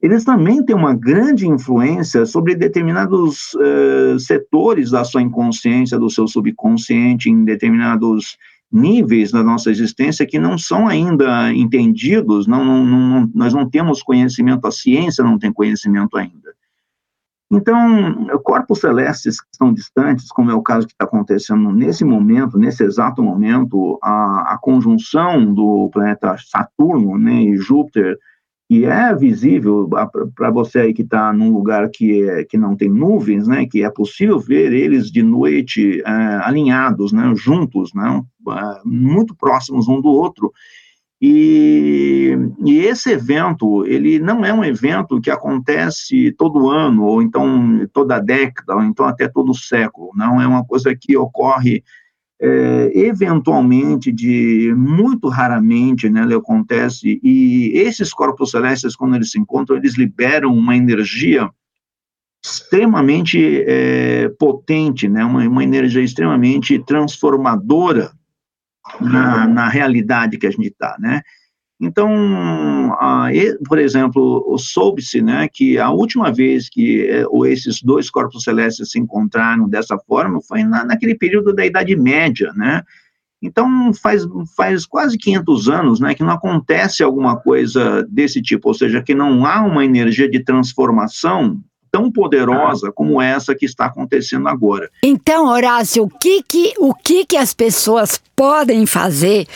eles 0.00 0.24
também 0.24 0.64
têm 0.64 0.76
uma 0.76 0.94
grande 0.94 1.48
influência 1.48 2.26
sobre 2.26 2.54
determinados 2.54 3.54
uh, 3.54 4.18
setores 4.18 4.90
da 4.90 5.04
sua 5.04 5.22
inconsciência, 5.22 5.98
do 5.98 6.10
seu 6.10 6.28
subconsciente, 6.28 7.30
em 7.30 7.44
determinados 7.44 8.36
níveis 8.70 9.30
da 9.30 9.42
nossa 9.42 9.70
existência 9.70 10.26
que 10.26 10.38
não 10.38 10.58
são 10.58 10.86
ainda 10.86 11.52
entendidos, 11.52 12.46
não, 12.46 12.64
não, 12.64 12.84
não, 12.84 13.30
nós 13.34 13.54
não 13.54 13.68
temos 13.68 14.02
conhecimento, 14.02 14.66
a 14.66 14.72
ciência 14.72 15.24
não 15.24 15.38
tem 15.38 15.52
conhecimento 15.52 16.16
ainda. 16.16 16.54
Então, 17.50 18.26
corpos 18.42 18.80
celestes 18.80 19.40
que 19.40 19.46
estão 19.52 19.72
distantes, 19.72 20.28
como 20.28 20.50
é 20.50 20.54
o 20.54 20.62
caso 20.62 20.86
que 20.86 20.92
está 20.92 21.04
acontecendo 21.04 21.70
nesse 21.70 22.04
momento, 22.04 22.58
nesse 22.58 22.82
exato 22.82 23.22
momento, 23.22 23.98
a, 24.02 24.54
a 24.54 24.58
conjunção 24.58 25.54
do 25.54 25.88
planeta 25.92 26.36
Saturno 26.38 27.16
né, 27.16 27.40
e 27.42 27.56
Júpiter 27.56 28.18
que 28.68 28.84
é 28.84 29.14
visível 29.14 29.88
para 30.34 30.50
você 30.50 30.80
aí 30.80 30.94
que 30.94 31.02
está 31.02 31.32
num 31.32 31.52
lugar 31.52 31.88
que, 31.88 32.28
é, 32.28 32.44
que 32.44 32.58
não 32.58 32.76
tem 32.76 32.88
nuvens, 32.88 33.46
né, 33.46 33.64
que 33.64 33.84
é 33.84 33.90
possível 33.90 34.40
ver 34.40 34.72
eles 34.72 35.10
de 35.10 35.22
noite 35.22 36.02
é, 36.04 36.10
alinhados, 36.42 37.12
né, 37.12 37.32
juntos, 37.36 37.94
né, 37.94 38.22
é, 38.48 38.80
muito 38.84 39.36
próximos 39.36 39.86
um 39.86 40.00
do 40.00 40.08
outro. 40.08 40.52
E, 41.22 42.36
e, 42.64 42.78
esse 42.80 43.10
evento, 43.12 43.86
ele 43.86 44.18
não 44.18 44.44
é 44.44 44.52
um 44.52 44.64
evento 44.64 45.20
que 45.20 45.30
acontece 45.30 46.32
todo 46.32 46.68
ano, 46.68 47.04
ou 47.04 47.22
então 47.22 47.86
toda 47.92 48.18
década, 48.18 48.74
ou 48.74 48.82
então 48.82 49.06
até 49.06 49.26
todo 49.26 49.54
século, 49.54 50.10
não 50.14 50.42
é 50.42 50.46
uma 50.46 50.64
coisa 50.64 50.94
que 50.94 51.16
ocorre 51.16 51.82
é, 52.40 52.92
eventualmente, 52.94 54.12
de 54.12 54.72
muito 54.76 55.28
raramente, 55.28 56.08
né, 56.08 56.22
acontece, 56.34 57.18
e 57.22 57.72
esses 57.74 58.12
corpos 58.12 58.50
celestes, 58.50 58.94
quando 58.94 59.16
eles 59.16 59.30
se 59.30 59.38
encontram, 59.38 59.76
eles 59.76 59.96
liberam 59.96 60.52
uma 60.54 60.76
energia 60.76 61.50
extremamente 62.44 63.64
é, 63.66 64.28
potente, 64.38 65.08
né, 65.08 65.24
uma, 65.24 65.48
uma 65.48 65.64
energia 65.64 66.02
extremamente 66.02 66.78
transformadora 66.78 68.12
na, 69.00 69.48
na 69.48 69.68
realidade 69.68 70.38
que 70.38 70.46
a 70.46 70.50
gente 70.50 70.68
está, 70.68 70.96
né, 70.98 71.22
então, 71.80 72.96
por 73.68 73.78
exemplo, 73.78 74.56
soube-se 74.58 75.20
né, 75.20 75.46
que 75.52 75.78
a 75.78 75.90
última 75.90 76.32
vez 76.32 76.70
que 76.70 77.02
eh, 77.02 77.26
esses 77.48 77.82
dois 77.82 78.08
corpos 78.08 78.44
celestes 78.44 78.90
se 78.90 78.98
encontraram 78.98 79.68
dessa 79.68 79.98
forma 79.98 80.40
foi 80.40 80.64
na, 80.64 80.86
naquele 80.86 81.14
período 81.14 81.54
da 81.54 81.66
Idade 81.66 81.94
Média, 81.94 82.50
né? 82.56 82.82
Então, 83.42 83.92
faz, 83.92 84.26
faz 84.56 84.86
quase 84.86 85.18
500 85.18 85.68
anos 85.68 86.00
né, 86.00 86.14
que 86.14 86.24
não 86.24 86.32
acontece 86.32 87.02
alguma 87.02 87.36
coisa 87.36 88.02
desse 88.08 88.40
tipo, 88.40 88.68
ou 88.68 88.74
seja, 88.74 89.02
que 89.02 89.14
não 89.14 89.44
há 89.44 89.60
uma 89.60 89.84
energia 89.84 90.28
de 90.28 90.42
transformação 90.42 91.60
tão 91.92 92.10
poderosa 92.10 92.90
como 92.92 93.22
essa 93.22 93.54
que 93.54 93.64
está 93.64 93.86
acontecendo 93.86 94.48
agora. 94.48 94.90
Então, 95.02 95.46
Horácio, 95.46 96.04
o 96.04 96.08
que 96.08 96.42
que, 96.42 96.74
o 96.78 96.94
que, 96.94 97.24
que 97.24 97.36
as 97.36 97.54
pessoas 97.54 98.20
podem 98.34 98.84
fazer 98.84 99.46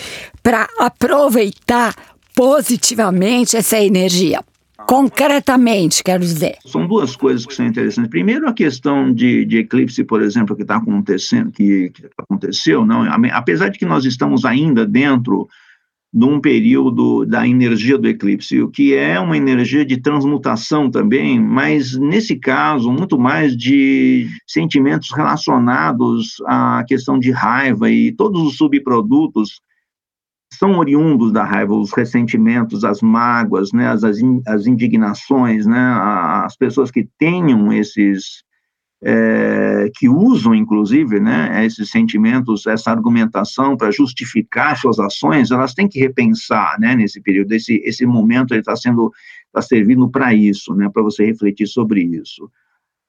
para 0.42 0.66
aproveitar 0.78 1.94
positivamente 2.40 3.54
essa 3.54 3.78
energia? 3.78 4.42
Concretamente, 4.86 6.02
quero 6.02 6.22
dizer. 6.22 6.56
São 6.64 6.86
duas 6.86 7.14
coisas 7.14 7.44
que 7.44 7.54
são 7.54 7.66
interessantes. 7.66 8.08
Primeiro, 8.08 8.48
a 8.48 8.54
questão 8.54 9.12
de, 9.12 9.44
de 9.44 9.58
eclipse, 9.58 10.02
por 10.02 10.22
exemplo, 10.22 10.56
que 10.56 10.62
está 10.62 10.76
acontecendo, 10.76 11.52
que, 11.52 11.90
que 11.90 12.08
aconteceu, 12.16 12.86
não? 12.86 13.02
Apesar 13.30 13.68
de 13.68 13.78
que 13.78 13.84
nós 13.84 14.06
estamos 14.06 14.46
ainda 14.46 14.86
dentro 14.86 15.46
de 16.10 16.24
um 16.24 16.40
período 16.40 17.26
da 17.26 17.46
energia 17.46 17.98
do 17.98 18.08
eclipse, 18.08 18.62
o 18.62 18.70
que 18.70 18.94
é 18.94 19.20
uma 19.20 19.36
energia 19.36 19.84
de 19.84 19.98
transmutação 19.98 20.90
também, 20.90 21.38
mas 21.38 21.94
nesse 21.94 22.36
caso, 22.36 22.90
muito 22.90 23.18
mais 23.18 23.54
de 23.54 24.26
sentimentos 24.46 25.10
relacionados 25.14 26.36
à 26.46 26.82
questão 26.88 27.18
de 27.18 27.30
raiva 27.30 27.90
e 27.90 28.10
todos 28.12 28.40
os 28.40 28.56
subprodutos 28.56 29.60
são 30.52 30.78
oriundos 30.78 31.32
da 31.32 31.44
raiva, 31.44 31.74
os 31.74 31.92
ressentimentos, 31.92 32.84
as 32.84 33.00
mágoas, 33.00 33.72
né, 33.72 33.88
as, 33.88 34.02
as 34.04 34.66
indignações, 34.66 35.66
né, 35.66 35.78
as 36.44 36.56
pessoas 36.56 36.90
que 36.90 37.08
tenham 37.18 37.72
esses, 37.72 38.42
é, 39.02 39.90
que 39.94 40.08
usam, 40.08 40.54
inclusive, 40.54 41.20
né, 41.20 41.64
esses 41.64 41.90
sentimentos, 41.90 42.66
essa 42.66 42.90
argumentação 42.90 43.76
para 43.76 43.90
justificar 43.90 44.76
suas 44.76 44.98
ações, 44.98 45.50
elas 45.50 45.72
têm 45.72 45.88
que 45.88 46.00
repensar, 46.00 46.78
né, 46.78 46.94
nesse 46.94 47.20
período, 47.20 47.52
esse, 47.52 47.76
esse 47.84 48.04
momento 48.04 48.54
está 48.54 48.74
sendo, 48.76 49.12
está 49.46 49.62
servindo 49.62 50.10
para 50.10 50.34
isso, 50.34 50.74
né, 50.74 50.90
para 50.92 51.02
você 51.02 51.24
refletir 51.24 51.66
sobre 51.68 52.02
isso. 52.02 52.50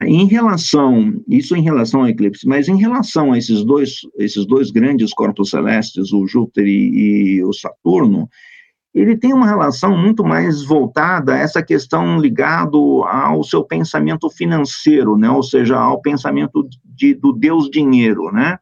Em 0.03 0.25
relação, 0.25 1.21
isso 1.27 1.55
em 1.55 1.61
relação 1.61 2.01
ao 2.01 2.09
eclipse, 2.09 2.47
mas 2.47 2.67
em 2.67 2.77
relação 2.77 3.33
a 3.33 3.37
esses 3.37 3.63
dois, 3.63 3.99
esses 4.17 4.45
dois 4.45 4.71
grandes 4.71 5.13
corpos 5.13 5.51
celestes, 5.51 6.11
o 6.11 6.25
Júpiter 6.25 6.65
e, 6.65 7.37
e 7.37 7.43
o 7.43 7.53
Saturno, 7.53 8.27
ele 8.93 9.15
tem 9.15 9.31
uma 9.31 9.47
relação 9.47 9.97
muito 9.97 10.23
mais 10.23 10.63
voltada 10.63 11.33
a 11.33 11.37
essa 11.37 11.63
questão 11.63 12.19
ligado 12.19 13.03
ao 13.03 13.43
seu 13.43 13.63
pensamento 13.63 14.29
financeiro, 14.29 15.17
né? 15.17 15.29
Ou 15.29 15.43
seja, 15.43 15.77
ao 15.77 16.01
pensamento 16.01 16.67
de, 16.83 17.13
do 17.13 17.31
Deus 17.31 17.69
dinheiro, 17.69 18.31
né? 18.31 18.57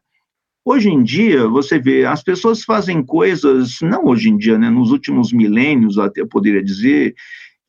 Hoje 0.64 0.90
em 0.90 1.02
dia, 1.02 1.48
você 1.48 1.78
vê, 1.78 2.04
as 2.04 2.22
pessoas 2.22 2.62
fazem 2.62 3.02
coisas, 3.02 3.78
não 3.82 4.06
hoje 4.06 4.28
em 4.28 4.36
dia, 4.36 4.58
né, 4.58 4.68
nos 4.68 4.92
últimos 4.92 5.32
milênios, 5.32 5.98
até 5.98 6.20
eu 6.20 6.28
poderia 6.28 6.62
dizer, 6.62 7.14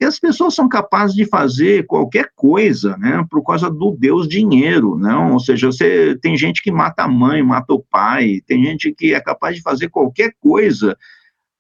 e 0.02 0.06
as 0.06 0.20
pessoas 0.20 0.56
são 0.56 0.68
capazes 0.68 1.16
de 1.16 1.28
fazer 1.28 1.86
qualquer 1.86 2.32
coisa, 2.36 2.98
né, 2.98 3.24
por 3.30 3.44
causa 3.44 3.70
do 3.70 3.92
Deus 3.92 4.28
dinheiro, 4.28 4.98
não? 4.98 5.34
Ou 5.34 5.40
seja, 5.40 5.68
você 5.68 6.18
tem 6.20 6.36
gente 6.36 6.64
que 6.64 6.72
mata 6.72 7.04
a 7.04 7.08
mãe, 7.08 7.44
mata 7.44 7.72
o 7.72 7.84
pai, 7.88 8.42
tem 8.48 8.66
gente 8.66 8.92
que 8.96 9.14
é 9.14 9.22
capaz 9.22 9.56
de 9.56 9.62
fazer 9.62 9.90
qualquer 9.90 10.34
coisa 10.40 10.98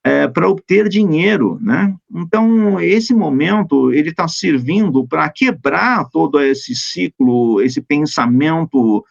é, 0.03 0.27
para 0.27 0.49
obter 0.49 0.89
dinheiro, 0.89 1.59
né? 1.61 1.95
Então 2.11 2.81
esse 2.81 3.13
momento 3.13 3.93
ele 3.93 4.09
está 4.09 4.27
servindo 4.27 5.07
para 5.07 5.29
quebrar 5.29 6.09
todo 6.09 6.41
esse 6.41 6.73
ciclo, 6.73 7.61
esse 7.61 7.79
pensamento 7.79 9.05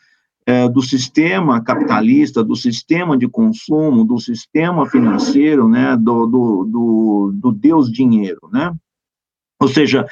é, 0.44 0.68
do 0.68 0.82
sistema 0.82 1.62
capitalista, 1.62 2.42
do 2.42 2.56
sistema 2.56 3.16
de 3.16 3.28
consumo, 3.28 4.04
do 4.04 4.18
sistema 4.18 4.90
financeiro, 4.90 5.68
né? 5.68 5.96
Do, 5.96 6.26
do, 6.26 6.64
do, 6.64 7.32
do 7.32 7.52
Deus 7.52 7.92
dinheiro, 7.92 8.50
né? 8.52 8.74
Ou 9.60 9.68
seja, 9.68 10.06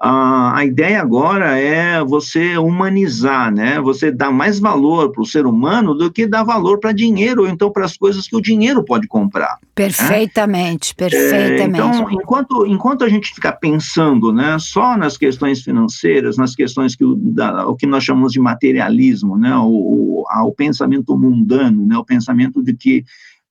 a, 0.00 0.58
a 0.58 0.64
ideia 0.64 1.00
agora 1.00 1.58
é 1.58 2.02
você 2.02 2.56
humanizar, 2.56 3.52
né? 3.52 3.78
Você 3.80 4.10
dar 4.10 4.30
mais 4.30 4.58
valor 4.58 5.12
para 5.12 5.20
o 5.20 5.26
ser 5.26 5.44
humano 5.44 5.94
do 5.94 6.10
que 6.10 6.26
dar 6.26 6.42
valor 6.42 6.80
para 6.80 6.90
dinheiro, 6.90 7.42
ou 7.42 7.48
então 7.48 7.70
para 7.70 7.84
as 7.84 7.98
coisas 7.98 8.26
que 8.26 8.34
o 8.34 8.40
dinheiro 8.40 8.82
pode 8.82 9.06
comprar. 9.06 9.58
Perfeitamente, 9.74 10.94
né? 10.98 11.08
perfeitamente. 11.08 11.62
É, 11.62 11.64
então, 11.66 12.10
enquanto, 12.10 12.66
enquanto 12.66 13.04
a 13.04 13.08
gente 13.10 13.34
ficar 13.34 13.52
pensando 13.52 14.32
né, 14.32 14.56
só 14.58 14.96
nas 14.96 15.18
questões 15.18 15.60
financeiras, 15.60 16.38
nas 16.38 16.54
questões 16.54 16.96
que 16.96 17.04
o, 17.04 17.14
da, 17.14 17.66
o 17.66 17.76
que 17.76 17.86
nós 17.86 18.04
chamamos 18.04 18.32
de 18.32 18.40
materialismo, 18.40 19.36
né? 19.36 19.54
O, 19.56 20.24
o, 20.24 20.24
o 20.46 20.52
pensamento 20.52 21.14
mundano, 21.14 21.84
né? 21.84 21.98
O 21.98 22.04
pensamento 22.04 22.62
de 22.62 22.72
que 22.74 23.04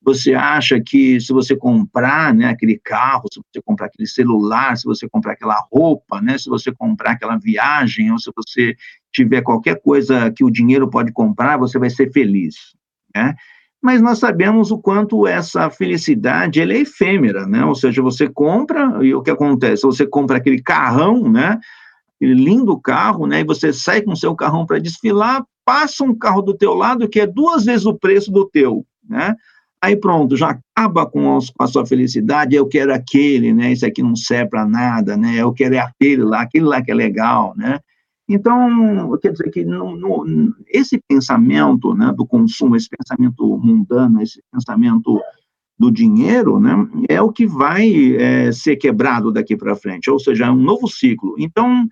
você 0.03 0.33
acha 0.33 0.81
que 0.81 1.19
se 1.21 1.31
você 1.31 1.55
comprar 1.55 2.33
né, 2.33 2.47
aquele 2.47 2.77
carro, 2.77 3.23
se 3.31 3.39
você 3.39 3.61
comprar 3.61 3.87
aquele 3.87 4.07
celular, 4.07 4.75
se 4.75 4.85
você 4.85 5.07
comprar 5.07 5.33
aquela 5.33 5.65
roupa, 5.71 6.21
né, 6.21 6.37
se 6.37 6.49
você 6.49 6.71
comprar 6.71 7.11
aquela 7.11 7.37
viagem, 7.37 8.11
ou 8.11 8.19
se 8.19 8.29
você 8.35 8.75
tiver 9.11 9.41
qualquer 9.41 9.81
coisa 9.81 10.31
que 10.31 10.43
o 10.43 10.51
dinheiro 10.51 10.89
pode 10.89 11.11
comprar, 11.11 11.57
você 11.57 11.79
vai 11.79 11.89
ser 11.89 12.11
feliz. 12.11 12.55
Né? 13.15 13.35
mas 13.83 14.01
nós 14.01 14.17
sabemos 14.17 14.71
o 14.71 14.77
quanto 14.77 15.27
essa 15.27 15.69
felicidade 15.69 16.61
é 16.61 16.65
efêmera, 16.79 17.45
né? 17.45 17.65
Ou 17.65 17.75
seja, 17.75 18.01
você 18.01 18.29
compra 18.29 19.05
e 19.05 19.13
o 19.13 19.21
que 19.21 19.29
acontece? 19.29 19.83
Você 19.83 20.07
compra 20.07 20.37
aquele 20.37 20.61
carrão, 20.61 21.29
né? 21.29 21.59
Aquele 22.15 22.33
lindo 22.33 22.79
carro, 22.79 23.27
né? 23.27 23.41
E 23.41 23.43
você 23.43 23.73
sai 23.73 24.01
com 24.01 24.13
o 24.13 24.15
seu 24.15 24.33
carrão 24.37 24.65
para 24.65 24.79
desfilar, 24.79 25.43
passa 25.65 26.05
um 26.05 26.17
carro 26.17 26.41
do 26.41 26.55
teu 26.55 26.73
lado 26.73 27.09
que 27.09 27.19
é 27.19 27.27
duas 27.27 27.65
vezes 27.65 27.85
o 27.85 27.93
preço 27.93 28.31
do 28.31 28.49
teu, 28.49 28.85
né? 29.03 29.35
Aí 29.83 29.97
pronto, 29.97 30.37
já 30.37 30.57
acaba 30.77 31.05
com, 31.05 31.37
a 31.59 31.67
sua 31.67 31.85
felicidade, 31.85 32.55
eu 32.55 32.65
quero 32.65 32.93
aquele, 32.93 33.51
né? 33.51 33.73
Isso 33.73 33.85
aqui 33.85 34.01
não 34.01 34.15
serve 34.15 34.51
para 34.51 34.65
nada, 34.65 35.17
né? 35.17 35.35
Eu 35.35 35.51
quero 35.51 35.75
é 35.75 35.79
aquele 35.79 36.23
lá, 36.23 36.43
aquele 36.43 36.63
lá 36.63 36.81
que 36.81 36.89
é 36.89 36.95
legal, 36.95 37.53
né? 37.57 37.81
Então, 38.29 39.17
quer 39.17 39.33
dizer 39.33 39.49
que 39.51 39.65
esse 40.69 40.97
pensamento 41.05 41.93
né, 41.93 42.13
do 42.15 42.25
consumo, 42.25 42.77
esse 42.77 42.87
pensamento 42.87 43.57
mundano, 43.57 44.21
esse 44.21 44.41
pensamento 44.49 45.19
do 45.77 45.91
dinheiro, 45.91 46.61
né, 46.61 46.87
é 47.09 47.21
o 47.21 47.29
que 47.29 47.45
vai 47.45 48.15
é, 48.15 48.53
ser 48.53 48.77
quebrado 48.77 49.33
daqui 49.33 49.57
para 49.57 49.75
frente, 49.75 50.09
ou 50.09 50.17
seja, 50.17 50.45
é 50.45 50.49
um 50.49 50.55
novo 50.55 50.87
ciclo. 50.87 51.35
Então, 51.37 51.85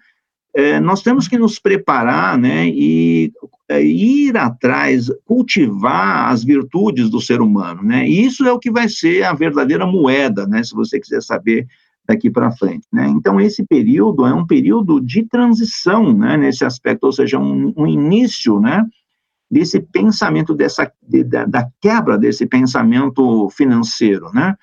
é, 0.53 0.79
nós 0.79 1.01
temos 1.01 1.27
que 1.27 1.37
nos 1.37 1.59
preparar 1.59 2.37
né, 2.37 2.67
e 2.67 3.31
é, 3.69 3.83
ir 3.83 4.35
atrás, 4.37 5.09
cultivar 5.25 6.29
as 6.29 6.43
virtudes 6.43 7.09
do 7.09 7.21
ser 7.21 7.41
humano. 7.41 7.81
Né, 7.83 8.07
e 8.07 8.25
isso 8.25 8.45
é 8.45 8.51
o 8.51 8.59
que 8.59 8.71
vai 8.71 8.89
ser 8.89 9.23
a 9.23 9.33
verdadeira 9.33 9.85
moeda, 9.85 10.45
né, 10.45 10.63
se 10.63 10.73
você 10.73 10.99
quiser 10.99 11.21
saber 11.21 11.67
daqui 12.07 12.29
para 12.29 12.51
frente. 12.51 12.85
Né? 12.91 13.07
Então, 13.07 13.39
esse 13.39 13.65
período 13.65 14.25
é 14.25 14.33
um 14.33 14.45
período 14.45 14.99
de 14.99 15.23
transição 15.23 16.13
né, 16.13 16.35
nesse 16.35 16.65
aspecto, 16.65 17.05
ou 17.05 17.11
seja, 17.11 17.39
um, 17.39 17.73
um 17.77 17.87
início 17.87 18.59
né, 18.59 18.85
desse 19.49 19.79
pensamento, 19.79 20.53
dessa, 20.53 20.91
de, 21.01 21.23
da, 21.23 21.45
da, 21.45 21.67
quebra 21.79 22.17
desse 22.17 22.45
pensamento 22.45 23.49
financeiro. 23.51 24.31
Né? 24.33 24.55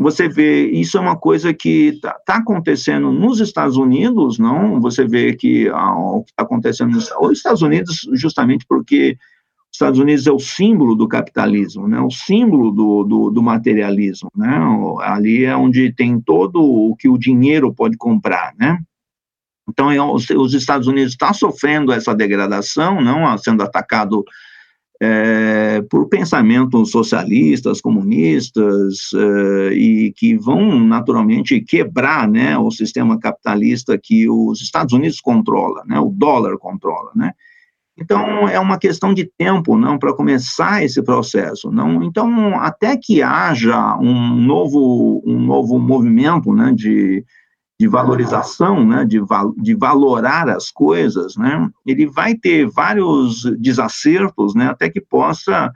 Você 0.00 0.30
vê, 0.30 0.70
isso 0.70 0.96
é 0.96 1.00
uma 1.00 1.14
coisa 1.14 1.52
que 1.52 1.88
está 1.88 2.14
tá 2.24 2.36
acontecendo 2.36 3.12
nos 3.12 3.38
Estados 3.38 3.76
Unidos, 3.76 4.38
não? 4.38 4.80
Você 4.80 5.06
vê 5.06 5.34
que 5.34 5.68
ah, 5.68 5.94
o 5.94 6.24
que 6.24 6.30
está 6.30 6.42
acontecendo 6.42 6.92
nos 6.92 7.12
Estados 7.30 7.60
Unidos, 7.60 8.08
justamente 8.14 8.64
porque 8.66 9.18
Estados 9.70 9.98
Unidos 9.98 10.26
é 10.26 10.32
o 10.32 10.38
símbolo 10.38 10.94
do 10.94 11.06
capitalismo, 11.06 11.86
né? 11.86 12.00
O 12.00 12.10
símbolo 12.10 12.70
do, 12.70 13.04
do, 13.04 13.30
do, 13.30 13.42
materialismo, 13.42 14.30
né? 14.34 14.58
Ali 15.02 15.44
é 15.44 15.54
onde 15.54 15.92
tem 15.92 16.18
todo 16.18 16.62
o 16.62 16.96
que 16.96 17.08
o 17.08 17.18
dinheiro 17.18 17.70
pode 17.74 17.98
comprar, 17.98 18.54
né? 18.58 18.78
Então, 19.68 19.90
é, 19.90 20.02
os, 20.02 20.30
os 20.30 20.54
Estados 20.54 20.86
Unidos 20.86 21.12
está 21.12 21.34
sofrendo 21.34 21.92
essa 21.92 22.14
degradação, 22.14 23.02
não 23.02 23.36
sendo 23.36 23.62
atacado 23.62 24.24
é, 25.02 25.80
por 25.90 26.08
pensamentos 26.08 26.90
socialistas, 26.90 27.80
comunistas, 27.80 29.10
é, 29.14 29.72
e 29.72 30.12
que 30.12 30.36
vão 30.36 30.78
naturalmente 30.78 31.60
quebrar, 31.62 32.28
né, 32.28 32.58
o 32.58 32.70
sistema 32.70 33.18
capitalista 33.18 33.98
que 34.00 34.28
os 34.28 34.60
Estados 34.60 34.92
Unidos 34.92 35.20
controla, 35.20 35.82
né, 35.86 35.98
o 35.98 36.10
dólar 36.10 36.58
controla, 36.58 37.10
né? 37.14 37.32
Então, 37.98 38.48
é 38.48 38.58
uma 38.58 38.78
questão 38.78 39.12
de 39.12 39.30
tempo, 39.36 39.76
não, 39.76 39.98
para 39.98 40.14
começar 40.14 40.82
esse 40.82 41.02
processo, 41.02 41.70
não. 41.70 42.02
Então, 42.02 42.58
até 42.58 42.96
que 42.96 43.20
haja 43.20 43.98
um 43.98 44.36
novo, 44.36 45.22
um 45.26 45.38
novo 45.38 45.78
movimento, 45.78 46.50
né, 46.52 46.72
de, 46.74 47.22
de 47.80 47.88
valorização, 47.88 48.86
né, 48.86 49.06
de, 49.06 49.18
de 49.56 49.74
valorar 49.74 50.50
as 50.50 50.70
coisas, 50.70 51.34
né, 51.34 51.66
ele 51.86 52.04
vai 52.04 52.34
ter 52.34 52.68
vários 52.68 53.42
desacertos, 53.58 54.54
né, 54.54 54.66
até 54.66 54.90
que 54.90 55.00
possa 55.00 55.72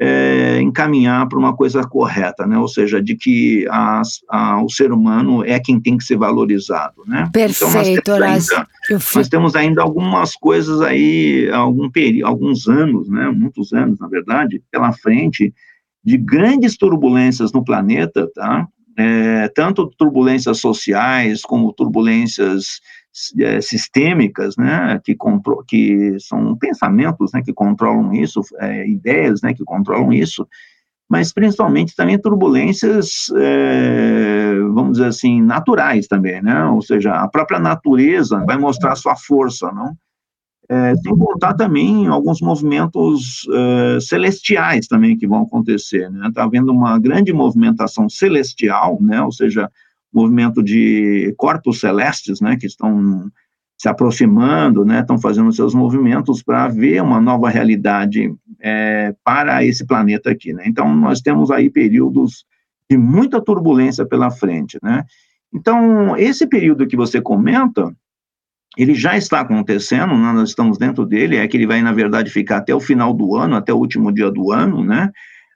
é, 0.00 0.62
encaminhar 0.62 1.28
para 1.28 1.38
uma 1.38 1.54
coisa 1.54 1.84
correta, 1.84 2.46
né? 2.46 2.58
Ou 2.58 2.66
seja, 2.66 3.00
de 3.00 3.14
que 3.14 3.66
as, 3.70 4.20
a, 4.28 4.60
o 4.64 4.68
ser 4.68 4.90
humano 4.90 5.44
é 5.44 5.60
quem 5.60 5.78
tem 5.78 5.96
que 5.96 6.02
ser 6.02 6.16
valorizado, 6.16 7.02
né? 7.06 7.28
Perfeito, 7.32 8.00
então, 8.00 8.18
nós, 8.18 8.48
temos 8.48 8.50
ainda, 8.50 8.68
nós 9.14 9.28
temos 9.28 9.54
ainda 9.54 9.82
algumas 9.82 10.34
coisas 10.34 10.80
aí, 10.80 11.48
algum 11.52 11.88
alguns 12.24 12.66
anos, 12.66 13.08
né? 13.08 13.30
Muitos 13.30 13.72
anos, 13.72 14.00
na 14.00 14.08
verdade, 14.08 14.60
pela 14.72 14.92
frente, 14.92 15.54
de 16.02 16.16
grandes 16.16 16.76
turbulências 16.76 17.52
no 17.52 17.62
planeta, 17.62 18.28
tá? 18.34 18.66
É, 18.96 19.48
tanto 19.48 19.86
turbulências 19.86 20.58
sociais 20.58 21.42
como 21.42 21.72
turbulências 21.72 22.80
é, 23.38 23.60
sistêmicas, 23.60 24.56
né, 24.56 25.00
que, 25.04 25.16
que 25.68 26.16
são 26.18 26.56
pensamentos, 26.56 27.32
né, 27.32 27.42
que 27.42 27.52
controlam 27.52 28.12
isso, 28.14 28.40
é, 28.58 28.86
ideias, 28.88 29.42
né, 29.42 29.52
que 29.54 29.64
controlam 29.64 30.12
isso, 30.12 30.46
mas 31.08 31.32
principalmente 31.32 31.94
também 31.94 32.18
turbulências, 32.18 33.26
é, 33.36 34.54
vamos 34.72 34.92
dizer 34.92 35.08
assim, 35.08 35.42
naturais 35.42 36.06
também, 36.06 36.42
né, 36.42 36.64
ou 36.66 36.80
seja, 36.80 37.12
a 37.12 37.28
própria 37.28 37.58
natureza 37.58 38.42
vai 38.46 38.56
mostrar 38.56 38.96
sua 38.96 39.14
força, 39.14 39.70
não? 39.72 39.94
É, 40.68 40.94
sem 40.96 41.16
contar 41.16 41.54
também 41.54 42.06
alguns 42.06 42.40
movimentos 42.40 43.46
é, 43.52 43.98
celestiais 44.00 44.86
também 44.86 45.18
que 45.18 45.26
vão 45.26 45.42
acontecer, 45.42 46.08
né, 46.10 46.28
está 46.28 46.44
havendo 46.44 46.72
uma 46.72 46.98
grande 46.98 47.32
movimentação 47.32 48.08
celestial, 48.08 48.96
né, 49.00 49.20
ou 49.20 49.32
seja, 49.32 49.68
movimento 50.12 50.62
de 50.62 51.34
corpos 51.36 51.80
celestes, 51.80 52.40
né, 52.40 52.56
que 52.56 52.66
estão 52.66 53.30
se 53.76 53.88
aproximando, 53.88 54.84
né, 54.84 55.00
estão 55.00 55.18
fazendo 55.18 55.52
seus 55.52 55.74
movimentos 55.74 56.42
para 56.42 56.68
ver 56.68 57.02
uma 57.02 57.20
nova 57.20 57.50
realidade 57.50 58.32
é, 58.60 59.12
para 59.24 59.64
esse 59.64 59.84
planeta 59.84 60.30
aqui, 60.30 60.52
né. 60.52 60.62
Então, 60.66 60.94
nós 60.94 61.20
temos 61.20 61.50
aí 61.50 61.68
períodos 61.68 62.44
de 62.88 62.96
muita 62.96 63.42
turbulência 63.42 64.06
pela 64.06 64.30
frente, 64.30 64.78
né. 64.80 65.04
Então, 65.52 66.16
esse 66.16 66.46
período 66.46 66.86
que 66.86 66.96
você 66.96 67.20
comenta, 67.20 67.92
ele 68.76 68.94
já 68.94 69.16
está 69.16 69.40
acontecendo, 69.40 70.16
né, 70.16 70.32
nós 70.32 70.50
estamos 70.50 70.78
dentro 70.78 71.04
dele, 71.04 71.36
é 71.36 71.46
que 71.46 71.56
ele 71.56 71.66
vai, 71.66 71.82
na 71.82 71.92
verdade, 71.92 72.30
ficar 72.30 72.58
até 72.58 72.74
o 72.74 72.80
final 72.80 73.12
do 73.12 73.36
ano, 73.36 73.54
até 73.54 73.72
o 73.72 73.78
último 73.78 74.12
dia 74.12 74.30
do 74.30 74.52
ano, 74.52 74.84
né, 74.84 75.10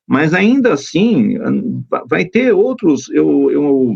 mas 0.07 0.35
ainda 0.35 0.75
assim, 0.75 1.37
vai 2.09 2.25
ter 2.25 2.53
outros, 2.53 3.09
eu, 3.09 3.51
eu 3.51 3.95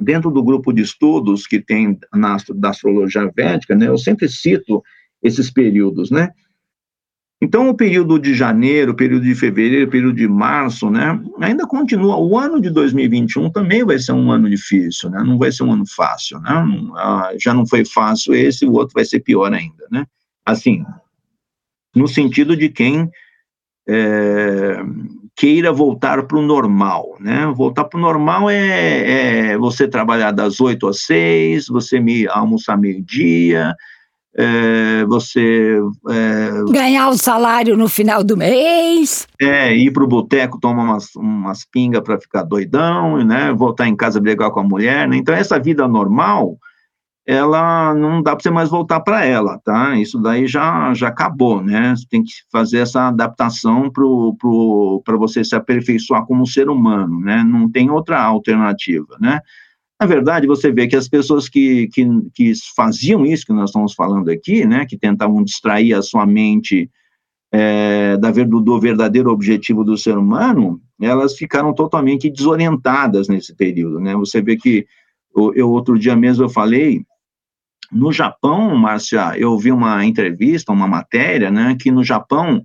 dentro 0.00 0.30
do 0.30 0.42
grupo 0.42 0.72
de 0.72 0.82
estudos 0.82 1.46
que 1.46 1.60
tem 1.60 1.98
na, 2.14 2.36
da 2.54 2.70
astrologia 2.70 3.30
védica, 3.34 3.74
né, 3.74 3.88
eu 3.88 3.98
sempre 3.98 4.28
cito 4.28 4.82
esses 5.22 5.50
períodos, 5.50 6.10
né? 6.10 6.30
Então, 7.42 7.70
o 7.70 7.74
período 7.74 8.18
de 8.18 8.34
janeiro, 8.34 8.92
o 8.92 8.94
período 8.94 9.24
de 9.24 9.34
fevereiro, 9.34 9.86
o 9.86 9.90
período 9.90 10.16
de 10.16 10.28
março, 10.28 10.90
né, 10.90 11.18
ainda 11.40 11.66
continua. 11.66 12.16
O 12.16 12.38
ano 12.38 12.60
de 12.60 12.68
2021 12.68 13.50
também 13.50 13.82
vai 13.82 13.98
ser 13.98 14.12
um 14.12 14.30
ano 14.30 14.48
difícil, 14.50 15.08
né? 15.08 15.22
Não 15.24 15.38
vai 15.38 15.50
ser 15.50 15.62
um 15.62 15.72
ano 15.72 15.84
fácil, 15.86 16.38
né? 16.40 16.50
Ah, 16.96 17.32
já 17.38 17.54
não 17.54 17.66
foi 17.66 17.82
fácil 17.84 18.34
esse, 18.34 18.66
o 18.66 18.72
outro 18.72 18.92
vai 18.94 19.06
ser 19.06 19.20
pior 19.20 19.54
ainda, 19.54 19.86
né? 19.90 20.04
Assim, 20.44 20.84
no 21.96 22.06
sentido 22.06 22.54
de 22.54 22.68
quem 22.68 23.10
é, 23.88 24.82
queira 25.34 25.72
voltar 25.72 26.22
para 26.24 26.36
o 26.36 26.42
normal, 26.42 27.16
né? 27.18 27.46
Voltar 27.56 27.84
para 27.84 27.98
o 27.98 28.00
normal 28.02 28.50
é, 28.50 29.52
é, 29.52 29.58
você 29.58 29.88
trabalhar 29.88 30.32
das 30.32 30.60
8 30.60 30.86
às 30.86 31.04
6, 31.04 31.68
você 31.68 31.98
me 31.98 32.28
almoçar 32.28 32.76
meio-dia, 32.76 33.74
é, 34.36 35.04
você... 35.06 35.78
É, 36.08 36.72
Ganhar 36.72 37.08
o 37.08 37.18
salário 37.18 37.76
no 37.76 37.88
final 37.88 38.22
do 38.22 38.36
mês. 38.36 39.26
É, 39.40 39.74
ir 39.74 39.92
para 39.92 40.04
o 40.04 40.08
boteco, 40.08 40.60
tomar 40.60 40.84
umas, 40.84 41.14
umas 41.16 41.64
pingas 41.64 42.02
para 42.02 42.20
ficar 42.20 42.42
doidão, 42.42 43.24
né? 43.24 43.52
Voltar 43.52 43.88
em 43.88 43.96
casa 43.96 44.20
brigar 44.20 44.50
com 44.50 44.60
a 44.60 44.64
mulher, 44.64 45.08
né? 45.08 45.16
Então, 45.16 45.34
essa 45.34 45.58
vida 45.58 45.86
normal 45.88 46.56
ela 47.26 47.94
não 47.94 48.20
dá 48.20 48.34
para 48.34 48.42
você 48.42 48.50
mais 48.50 48.70
voltar 48.70 48.98
para 49.00 49.24
ela, 49.24 49.56
tá? 49.64 49.96
Isso 49.96 50.18
daí 50.18 50.48
já, 50.48 50.92
já 50.94 51.08
acabou, 51.08 51.62
né? 51.62 51.94
Você 51.94 52.04
tem 52.08 52.24
que 52.24 52.32
fazer 52.50 52.78
essa 52.78 53.06
adaptação 53.06 53.82
para 53.82 54.02
pro, 54.02 55.02
pro, 55.04 55.18
você 55.18 55.44
se 55.44 55.54
aperfeiçoar 55.54 56.26
como 56.26 56.44
ser 56.44 56.68
humano, 56.68 57.20
né? 57.20 57.44
Não 57.44 57.70
tem 57.70 57.88
outra 57.88 58.20
alternativa, 58.20 59.16
né? 59.20 59.40
Na 60.00 60.06
verdade, 60.06 60.46
você 60.46 60.72
vê 60.72 60.88
que 60.88 60.96
as 60.96 61.08
pessoas 61.08 61.46
que, 61.46 61.88
que, 61.88 62.06
que 62.32 62.52
faziam 62.74 63.26
isso 63.26 63.44
que 63.44 63.52
nós 63.52 63.68
estamos 63.68 63.92
falando 63.92 64.30
aqui, 64.30 64.64
né? 64.64 64.86
Que 64.86 64.96
tentavam 64.96 65.44
distrair 65.44 65.92
a 65.92 66.00
sua 66.00 66.24
mente 66.24 66.90
é, 67.52 68.16
da, 68.16 68.30
do 68.30 68.80
verdadeiro 68.80 69.30
objetivo 69.30 69.84
do 69.84 69.98
ser 69.98 70.16
humano, 70.16 70.80
elas 71.00 71.36
ficaram 71.36 71.74
totalmente 71.74 72.30
desorientadas 72.30 73.28
nesse 73.28 73.54
período, 73.54 74.00
né? 74.00 74.14
Você 74.16 74.40
vê 74.40 74.56
que 74.56 74.86
eu 75.54 75.70
outro 75.70 75.98
dia 75.98 76.16
mesmo 76.16 76.44
eu 76.44 76.48
falei 76.48 77.04
no 77.92 78.12
Japão, 78.12 78.74
Márcia, 78.76 79.36
eu 79.36 79.56
vi 79.58 79.72
uma 79.72 80.04
entrevista, 80.04 80.72
uma 80.72 80.86
matéria, 80.86 81.50
né, 81.50 81.76
que 81.78 81.90
no 81.90 82.04
Japão 82.04 82.62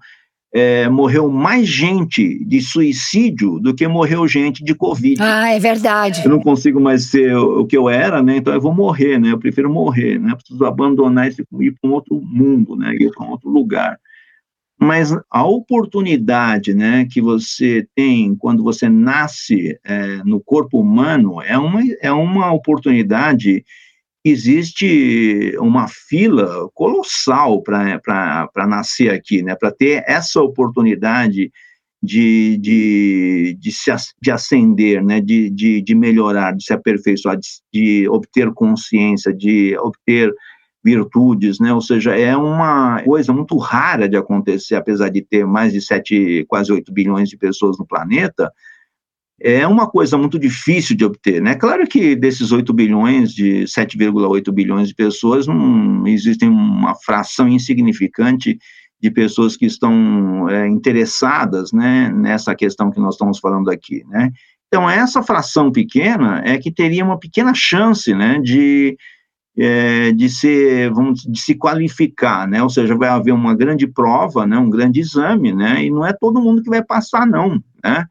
é, 0.56 0.88
morreu 0.88 1.30
mais 1.30 1.68
gente 1.68 2.42
de 2.46 2.62
suicídio 2.62 3.60
do 3.60 3.76
que 3.76 3.86
morreu 3.90 4.26
gente 4.26 4.64
de 4.64 4.74
Covid. 4.74 5.22
Ah, 5.22 5.52
é 5.52 5.60
verdade. 5.60 6.22
Eu 6.24 6.30
não 6.30 6.40
consigo 6.40 6.80
mais 6.80 7.04
ser 7.08 7.36
o 7.36 7.66
que 7.66 7.76
eu 7.76 7.90
era, 7.90 8.24
né? 8.24 8.38
Então 8.38 8.54
eu 8.54 8.62
vou 8.62 8.74
morrer, 8.74 9.20
né? 9.20 9.34
Eu 9.34 9.38
prefiro 9.38 9.70
morrer, 9.70 10.18
né? 10.18 10.32
Eu 10.32 10.38
preciso 10.38 10.64
abandonar 10.64 11.28
esse 11.28 11.42
e 11.42 11.66
ir 11.66 11.72
para 11.74 11.90
um 11.90 11.94
outro 11.94 12.22
mundo, 12.22 12.78
né? 12.78 12.96
Ir 12.96 13.12
para 13.12 13.28
um 13.28 13.32
outro 13.32 13.50
lugar. 13.50 14.00
mas 14.80 15.14
a 15.30 15.46
oportunidade 15.46 16.74
né, 16.74 17.06
que 17.10 17.20
você 17.20 17.86
tem 17.94 18.34
quando 18.36 18.64
você 18.64 18.88
nasce 18.88 19.78
é, 19.84 20.24
no 20.24 20.40
corpo 20.40 20.80
humano 20.80 21.42
é 21.42 21.58
uma, 21.58 21.82
é 22.02 22.12
uma 22.14 22.54
oportunidade. 22.54 23.66
Existe 24.28 25.56
uma 25.60 25.88
fila 25.88 26.68
colossal 26.74 27.62
para 27.62 28.68
nascer 28.68 29.12
aqui, 29.12 29.44
né, 29.44 29.56
para 29.56 29.72
ter 29.72 30.04
essa 30.08 30.42
oportunidade 30.42 31.52
de, 32.02 32.58
de, 32.58 33.58
de, 33.60 33.72
se, 33.72 33.92
de 34.20 34.32
ascender, 34.32 35.04
né, 35.04 35.22
de, 35.22 35.52
de, 35.52 35.80
de 35.80 35.96
melhorar, 35.96 36.56
de 36.56 36.64
se 36.64 36.74
aperfeiçoar, 36.74 37.38
de, 37.38 37.48
de 37.72 38.10
obter 38.10 38.52
consciência, 38.52 39.32
de 39.32 39.78
obter 39.78 40.34
virtudes, 40.84 41.60
né? 41.60 41.74
Ou 41.74 41.82
seja, 41.82 42.16
é 42.16 42.38
uma 42.38 43.02
coisa 43.02 43.34
muito 43.34 43.58
rara 43.58 44.08
de 44.08 44.16
acontecer, 44.16 44.76
apesar 44.76 45.10
de 45.10 45.24
ter 45.24 45.44
mais 45.44 45.74
de 45.74 45.82
7, 45.82 46.46
quase 46.48 46.72
8 46.72 46.94
bilhões 46.94 47.28
de 47.28 47.38
pessoas 47.38 47.80
no 47.80 47.88
planeta, 47.88 48.52
é 49.40 49.68
uma 49.68 49.88
coisa 49.90 50.18
muito 50.18 50.40
difícil 50.40 50.96
de 50.96 51.04
obter, 51.04 51.42
né? 51.42 51.56
Claro 51.56 51.86
que 51.88 52.16
desses 52.16 52.52
8 52.52 52.74
bilhões, 52.74 53.34
de 53.34 53.64
7,8 53.64 54.52
bilhões 54.52 54.88
de 54.88 54.96
pessoas, 54.96 55.46
não 55.46 56.08
existem 56.08 56.50
uma 56.50 56.96
fração 56.96 57.48
insignificante 57.48 58.58
de 59.02 59.12
pessoas 59.12 59.58
que 59.58 59.66
estão 59.66 60.50
é, 60.50 60.68
interessadas, 60.68 61.72
né, 61.74 62.10
nessa 62.10 62.56
questão 62.56 62.90
que 62.90 63.00
nós 63.00 63.16
estamos 63.16 63.40
falando 63.40 63.70
aqui, 63.70 64.04
né? 64.08 64.32
Então, 64.68 64.90
essa 64.90 65.22
fração 65.22 65.72
pequena 65.72 66.42
é 66.44 66.58
que 66.58 66.72
teria 66.72 67.04
uma 67.04 67.20
pequena 67.20 67.54
chance, 67.54 68.14
né, 68.14 68.40
de 68.40 68.98
é, 69.58 70.12
de, 70.12 70.30
ser, 70.30 70.92
vamos, 70.92 71.22
de 71.22 71.40
se 71.40 71.56
qualificar, 71.56 72.48
né? 72.48 72.62
Ou 72.62 72.70
seja, 72.70 72.96
vai 72.96 73.08
haver 73.08 73.32
uma 73.32 73.56
grande 73.56 73.88
prova, 73.88 74.46
né? 74.46 74.58
Um 74.58 74.70
grande 74.70 75.00
exame, 75.00 75.54
né? 75.54 75.86
E 75.86 75.90
não 75.90 76.06
é 76.06 76.12
todo 76.12 76.42
mundo 76.42 76.62
que 76.62 76.70
vai 76.70 76.84
passar, 76.84 77.26
não, 77.26 77.64
né? 77.84 78.06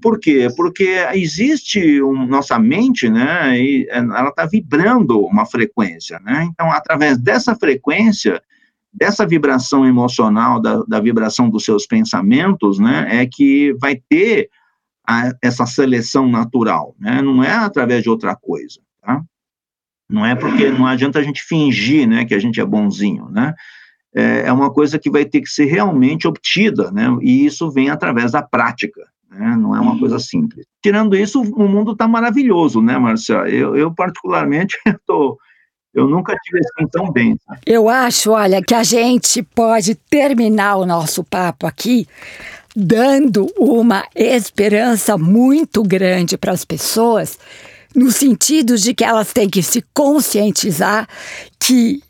Por 0.00 0.18
quê? 0.18 0.48
Porque 0.56 1.06
existe 1.14 2.02
um, 2.02 2.26
nossa 2.26 2.58
mente, 2.58 3.08
né? 3.08 3.58
E 3.58 3.86
ela 3.90 4.28
está 4.28 4.44
vibrando 4.44 5.20
uma 5.20 5.46
frequência, 5.46 6.18
né? 6.20 6.48
Então, 6.50 6.70
através 6.72 7.16
dessa 7.18 7.54
frequência, 7.54 8.42
dessa 8.92 9.26
vibração 9.26 9.86
emocional, 9.86 10.60
da, 10.60 10.82
da 10.82 11.00
vibração 11.00 11.48
dos 11.48 11.64
seus 11.64 11.86
pensamentos, 11.86 12.78
né? 12.78 13.22
É 13.22 13.26
que 13.26 13.72
vai 13.80 13.96
ter 14.08 14.50
a, 15.06 15.32
essa 15.42 15.66
seleção 15.66 16.28
natural, 16.28 16.94
né? 16.98 17.22
Não 17.22 17.42
é 17.44 17.52
através 17.52 18.02
de 18.02 18.10
outra 18.10 18.34
coisa, 18.34 18.80
tá? 19.00 19.22
Não 20.08 20.24
é 20.24 20.34
porque 20.34 20.70
não 20.70 20.86
adianta 20.86 21.18
a 21.18 21.22
gente 21.22 21.42
fingir, 21.42 22.06
né, 22.06 22.24
que 22.24 22.34
a 22.34 22.38
gente 22.38 22.60
é 22.60 22.64
bonzinho, 22.64 23.28
né? 23.30 23.54
É, 24.14 24.42
é 24.46 24.52
uma 24.52 24.72
coisa 24.72 24.98
que 24.98 25.10
vai 25.10 25.24
ter 25.24 25.40
que 25.40 25.48
ser 25.48 25.64
realmente 25.64 26.28
obtida, 26.28 26.90
né? 26.90 27.06
E 27.20 27.46
isso 27.46 27.70
vem 27.70 27.90
através 27.90 28.32
da 28.32 28.42
prática, 28.42 29.00
né? 29.34 29.56
Não 29.56 29.74
é 29.74 29.80
uma 29.80 29.98
coisa 29.98 30.18
simples. 30.18 30.66
Tirando 30.82 31.16
isso, 31.16 31.40
o 31.40 31.68
mundo 31.68 31.92
está 31.92 32.06
maravilhoso, 32.06 32.80
né, 32.80 32.98
Marcia? 32.98 33.48
Eu, 33.48 33.76
eu 33.76 33.94
particularmente, 33.94 34.78
estou 34.86 35.36
eu 35.94 36.08
nunca 36.08 36.36
tive 36.42 36.58
assim 36.58 36.88
tão 36.90 37.10
bem. 37.12 37.38
Eu 37.64 37.88
acho, 37.88 38.32
olha, 38.32 38.60
que 38.60 38.74
a 38.74 38.82
gente 38.82 39.42
pode 39.42 39.94
terminar 39.94 40.76
o 40.76 40.84
nosso 40.84 41.22
papo 41.22 41.66
aqui 41.68 42.08
dando 42.74 43.46
uma 43.56 44.04
esperança 44.14 45.16
muito 45.16 45.84
grande 45.84 46.36
para 46.36 46.50
as 46.50 46.64
pessoas 46.64 47.38
no 47.94 48.10
sentido 48.10 48.76
de 48.76 48.92
que 48.92 49.04
elas 49.04 49.32
têm 49.32 49.48
que 49.48 49.62
se 49.62 49.84
conscientizar 49.94 51.08
que 51.60 52.02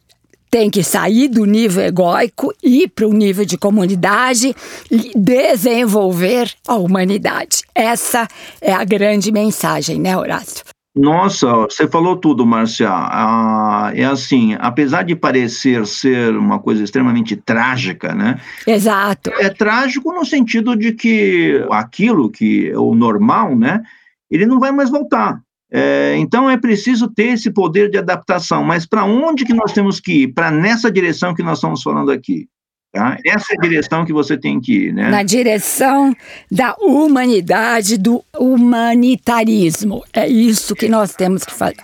tem 0.55 0.71
que 0.71 0.85
sair 0.85 1.27
do 1.27 1.45
nível 1.45 1.85
egóico 1.85 2.55
e 2.63 2.85
ir 2.85 2.89
para 2.89 3.09
o 3.09 3.13
nível 3.13 3.45
de 3.45 3.59
comunidade 3.59 4.55
e 4.89 5.11
desenvolver 5.17 6.49
a 6.69 6.77
humanidade. 6.77 7.65
Essa 7.75 8.29
é 8.61 8.73
a 8.73 8.85
grande 8.85 9.33
mensagem, 9.33 10.01
né, 10.01 10.17
Horácio? 10.17 10.65
Nossa, 10.95 11.53
você 11.53 11.89
falou 11.89 12.17
tudo, 12.17 12.47
Márcia. 12.47 12.89
Ah, 12.89 13.91
é 13.97 14.05
assim, 14.05 14.57
apesar 14.61 15.03
de 15.03 15.17
parecer 15.17 15.85
ser 15.89 16.37
uma 16.37 16.61
coisa 16.61 16.85
extremamente 16.85 17.35
trágica, 17.35 18.15
né? 18.15 18.39
Exato. 18.65 19.33
É 19.41 19.51
trágico 19.51 20.13
no 20.13 20.25
sentido 20.25 20.77
de 20.77 20.93
que 20.93 21.67
aquilo 21.69 22.31
que 22.31 22.71
é 22.71 22.79
o 22.79 22.95
normal, 22.95 23.57
né? 23.57 23.83
Ele 24.31 24.47
não 24.47 24.61
vai 24.61 24.71
mais 24.71 24.89
voltar. 24.89 25.41
É, 25.77 26.15
então 26.19 26.49
é 26.49 26.57
preciso 26.57 27.09
ter 27.09 27.31
esse 27.31 27.51
poder 27.51 27.91
de 27.91 27.99
adaptação, 27.99 28.63
mas 28.63 28.87
para 28.87 29.05
onde 29.05 29.45
que 29.45 29.53
nós 29.53 29.73
temos 29.73 29.99
que 29.99 30.23
ir? 30.23 30.29
Para 30.29 30.49
nessa 30.49 30.89
direção 30.89 31.35
que 31.35 31.43
nós 31.43 31.59
estamos 31.59 31.83
falando 31.83 32.13
aqui. 32.13 32.47
Tá? 32.93 33.19
Essa 33.27 33.55
é 33.55 33.57
a 33.59 33.61
direção 33.61 34.05
que 34.05 34.13
você 34.13 34.39
tem 34.39 34.61
que 34.61 34.73
ir, 34.73 34.95
né? 34.95 35.11
Na 35.11 35.25
direção 35.25 36.15
da 36.49 36.77
humanidade, 36.79 37.99
do 37.99 38.25
humanitarismo. 38.39 40.05
É 40.13 40.29
isso 40.29 40.77
que 40.77 40.89
nós 40.89 41.13
temos 41.13 41.43
que 41.43 41.53
fazer. 41.53 41.83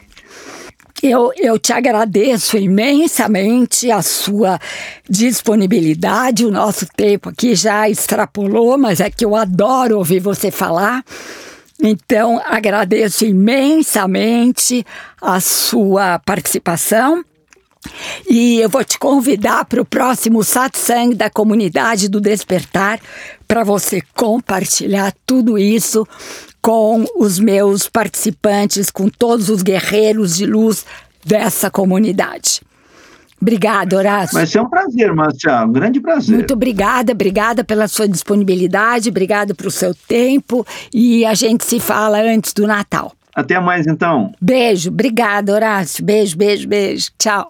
Eu, 1.03 1.33
eu 1.37 1.59
te 1.59 1.73
agradeço 1.73 2.57
imensamente 2.57 3.91
a 3.91 4.03
sua 4.03 4.61
disponibilidade. 5.09 6.47
O 6.47 6.51
nosso 6.53 6.87
tempo 6.95 7.31
aqui 7.31 7.57
já 7.57 7.91
extrapolou, 7.91 8.79
mas 8.79 9.01
é 9.01 9.11
que 9.11 9.25
eu 9.25 9.35
adoro 9.35 9.99
ouvir 9.99 10.21
você 10.21 10.53
falar. 10.53 11.03
Então, 11.83 12.41
agradeço 12.45 13.25
imensamente 13.25 14.85
a 15.21 15.41
sua 15.41 16.19
participação. 16.19 17.25
E 18.29 18.61
eu 18.61 18.69
vou 18.69 18.85
te 18.85 18.99
convidar 18.99 19.65
para 19.65 19.81
o 19.81 19.87
próximo 19.87 20.45
satsang 20.45 21.15
da 21.15 21.31
comunidade 21.31 22.09
do 22.09 22.21
Despertar 22.21 23.01
para 23.49 23.65
você 23.65 24.03
compartilhar 24.15 25.15
tudo 25.25 25.57
isso 25.57 26.07
com 26.61 27.07
os 27.17 27.39
meus 27.39 27.89
participantes, 27.89 28.91
com 28.91 29.09
todos 29.09 29.49
os 29.49 29.63
guerreiros 29.63 30.37
de 30.37 30.45
luz 30.45 30.85
dessa 31.25 31.71
comunidade. 31.71 32.61
Obrigada, 33.41 33.97
Horácio. 33.97 34.35
Vai 34.35 34.47
ser 34.47 34.61
um 34.61 34.69
prazer, 34.69 35.15
Márcia, 35.15 35.65
um 35.65 35.73
grande 35.73 36.01
prazer. 36.01 36.37
Muito 36.37 36.53
obrigada, 36.53 37.13
obrigada 37.13 37.65
pela 37.65 37.89
sua 37.89 38.07
disponibilidade, 38.07 39.09
obrigada 39.09 39.55
pelo 39.55 39.71
seu 39.71 39.95
tempo 39.95 40.67
e 40.93 41.25
a 41.25 41.35
gente 41.35 41.65
se 41.65 41.81
fala 41.81 42.21
antes 42.21 42.53
do 42.53 42.67
Natal. 42.67 43.13
Até 43.35 43.59
mais, 43.59 43.87
então. 43.87 44.33
Beijo, 44.41 44.91
obrigada, 44.91 45.55
Horácio. 45.55 46.05
Beijo, 46.05 46.37
beijo, 46.37 46.69
beijo. 46.69 47.11
Tchau. 47.19 47.49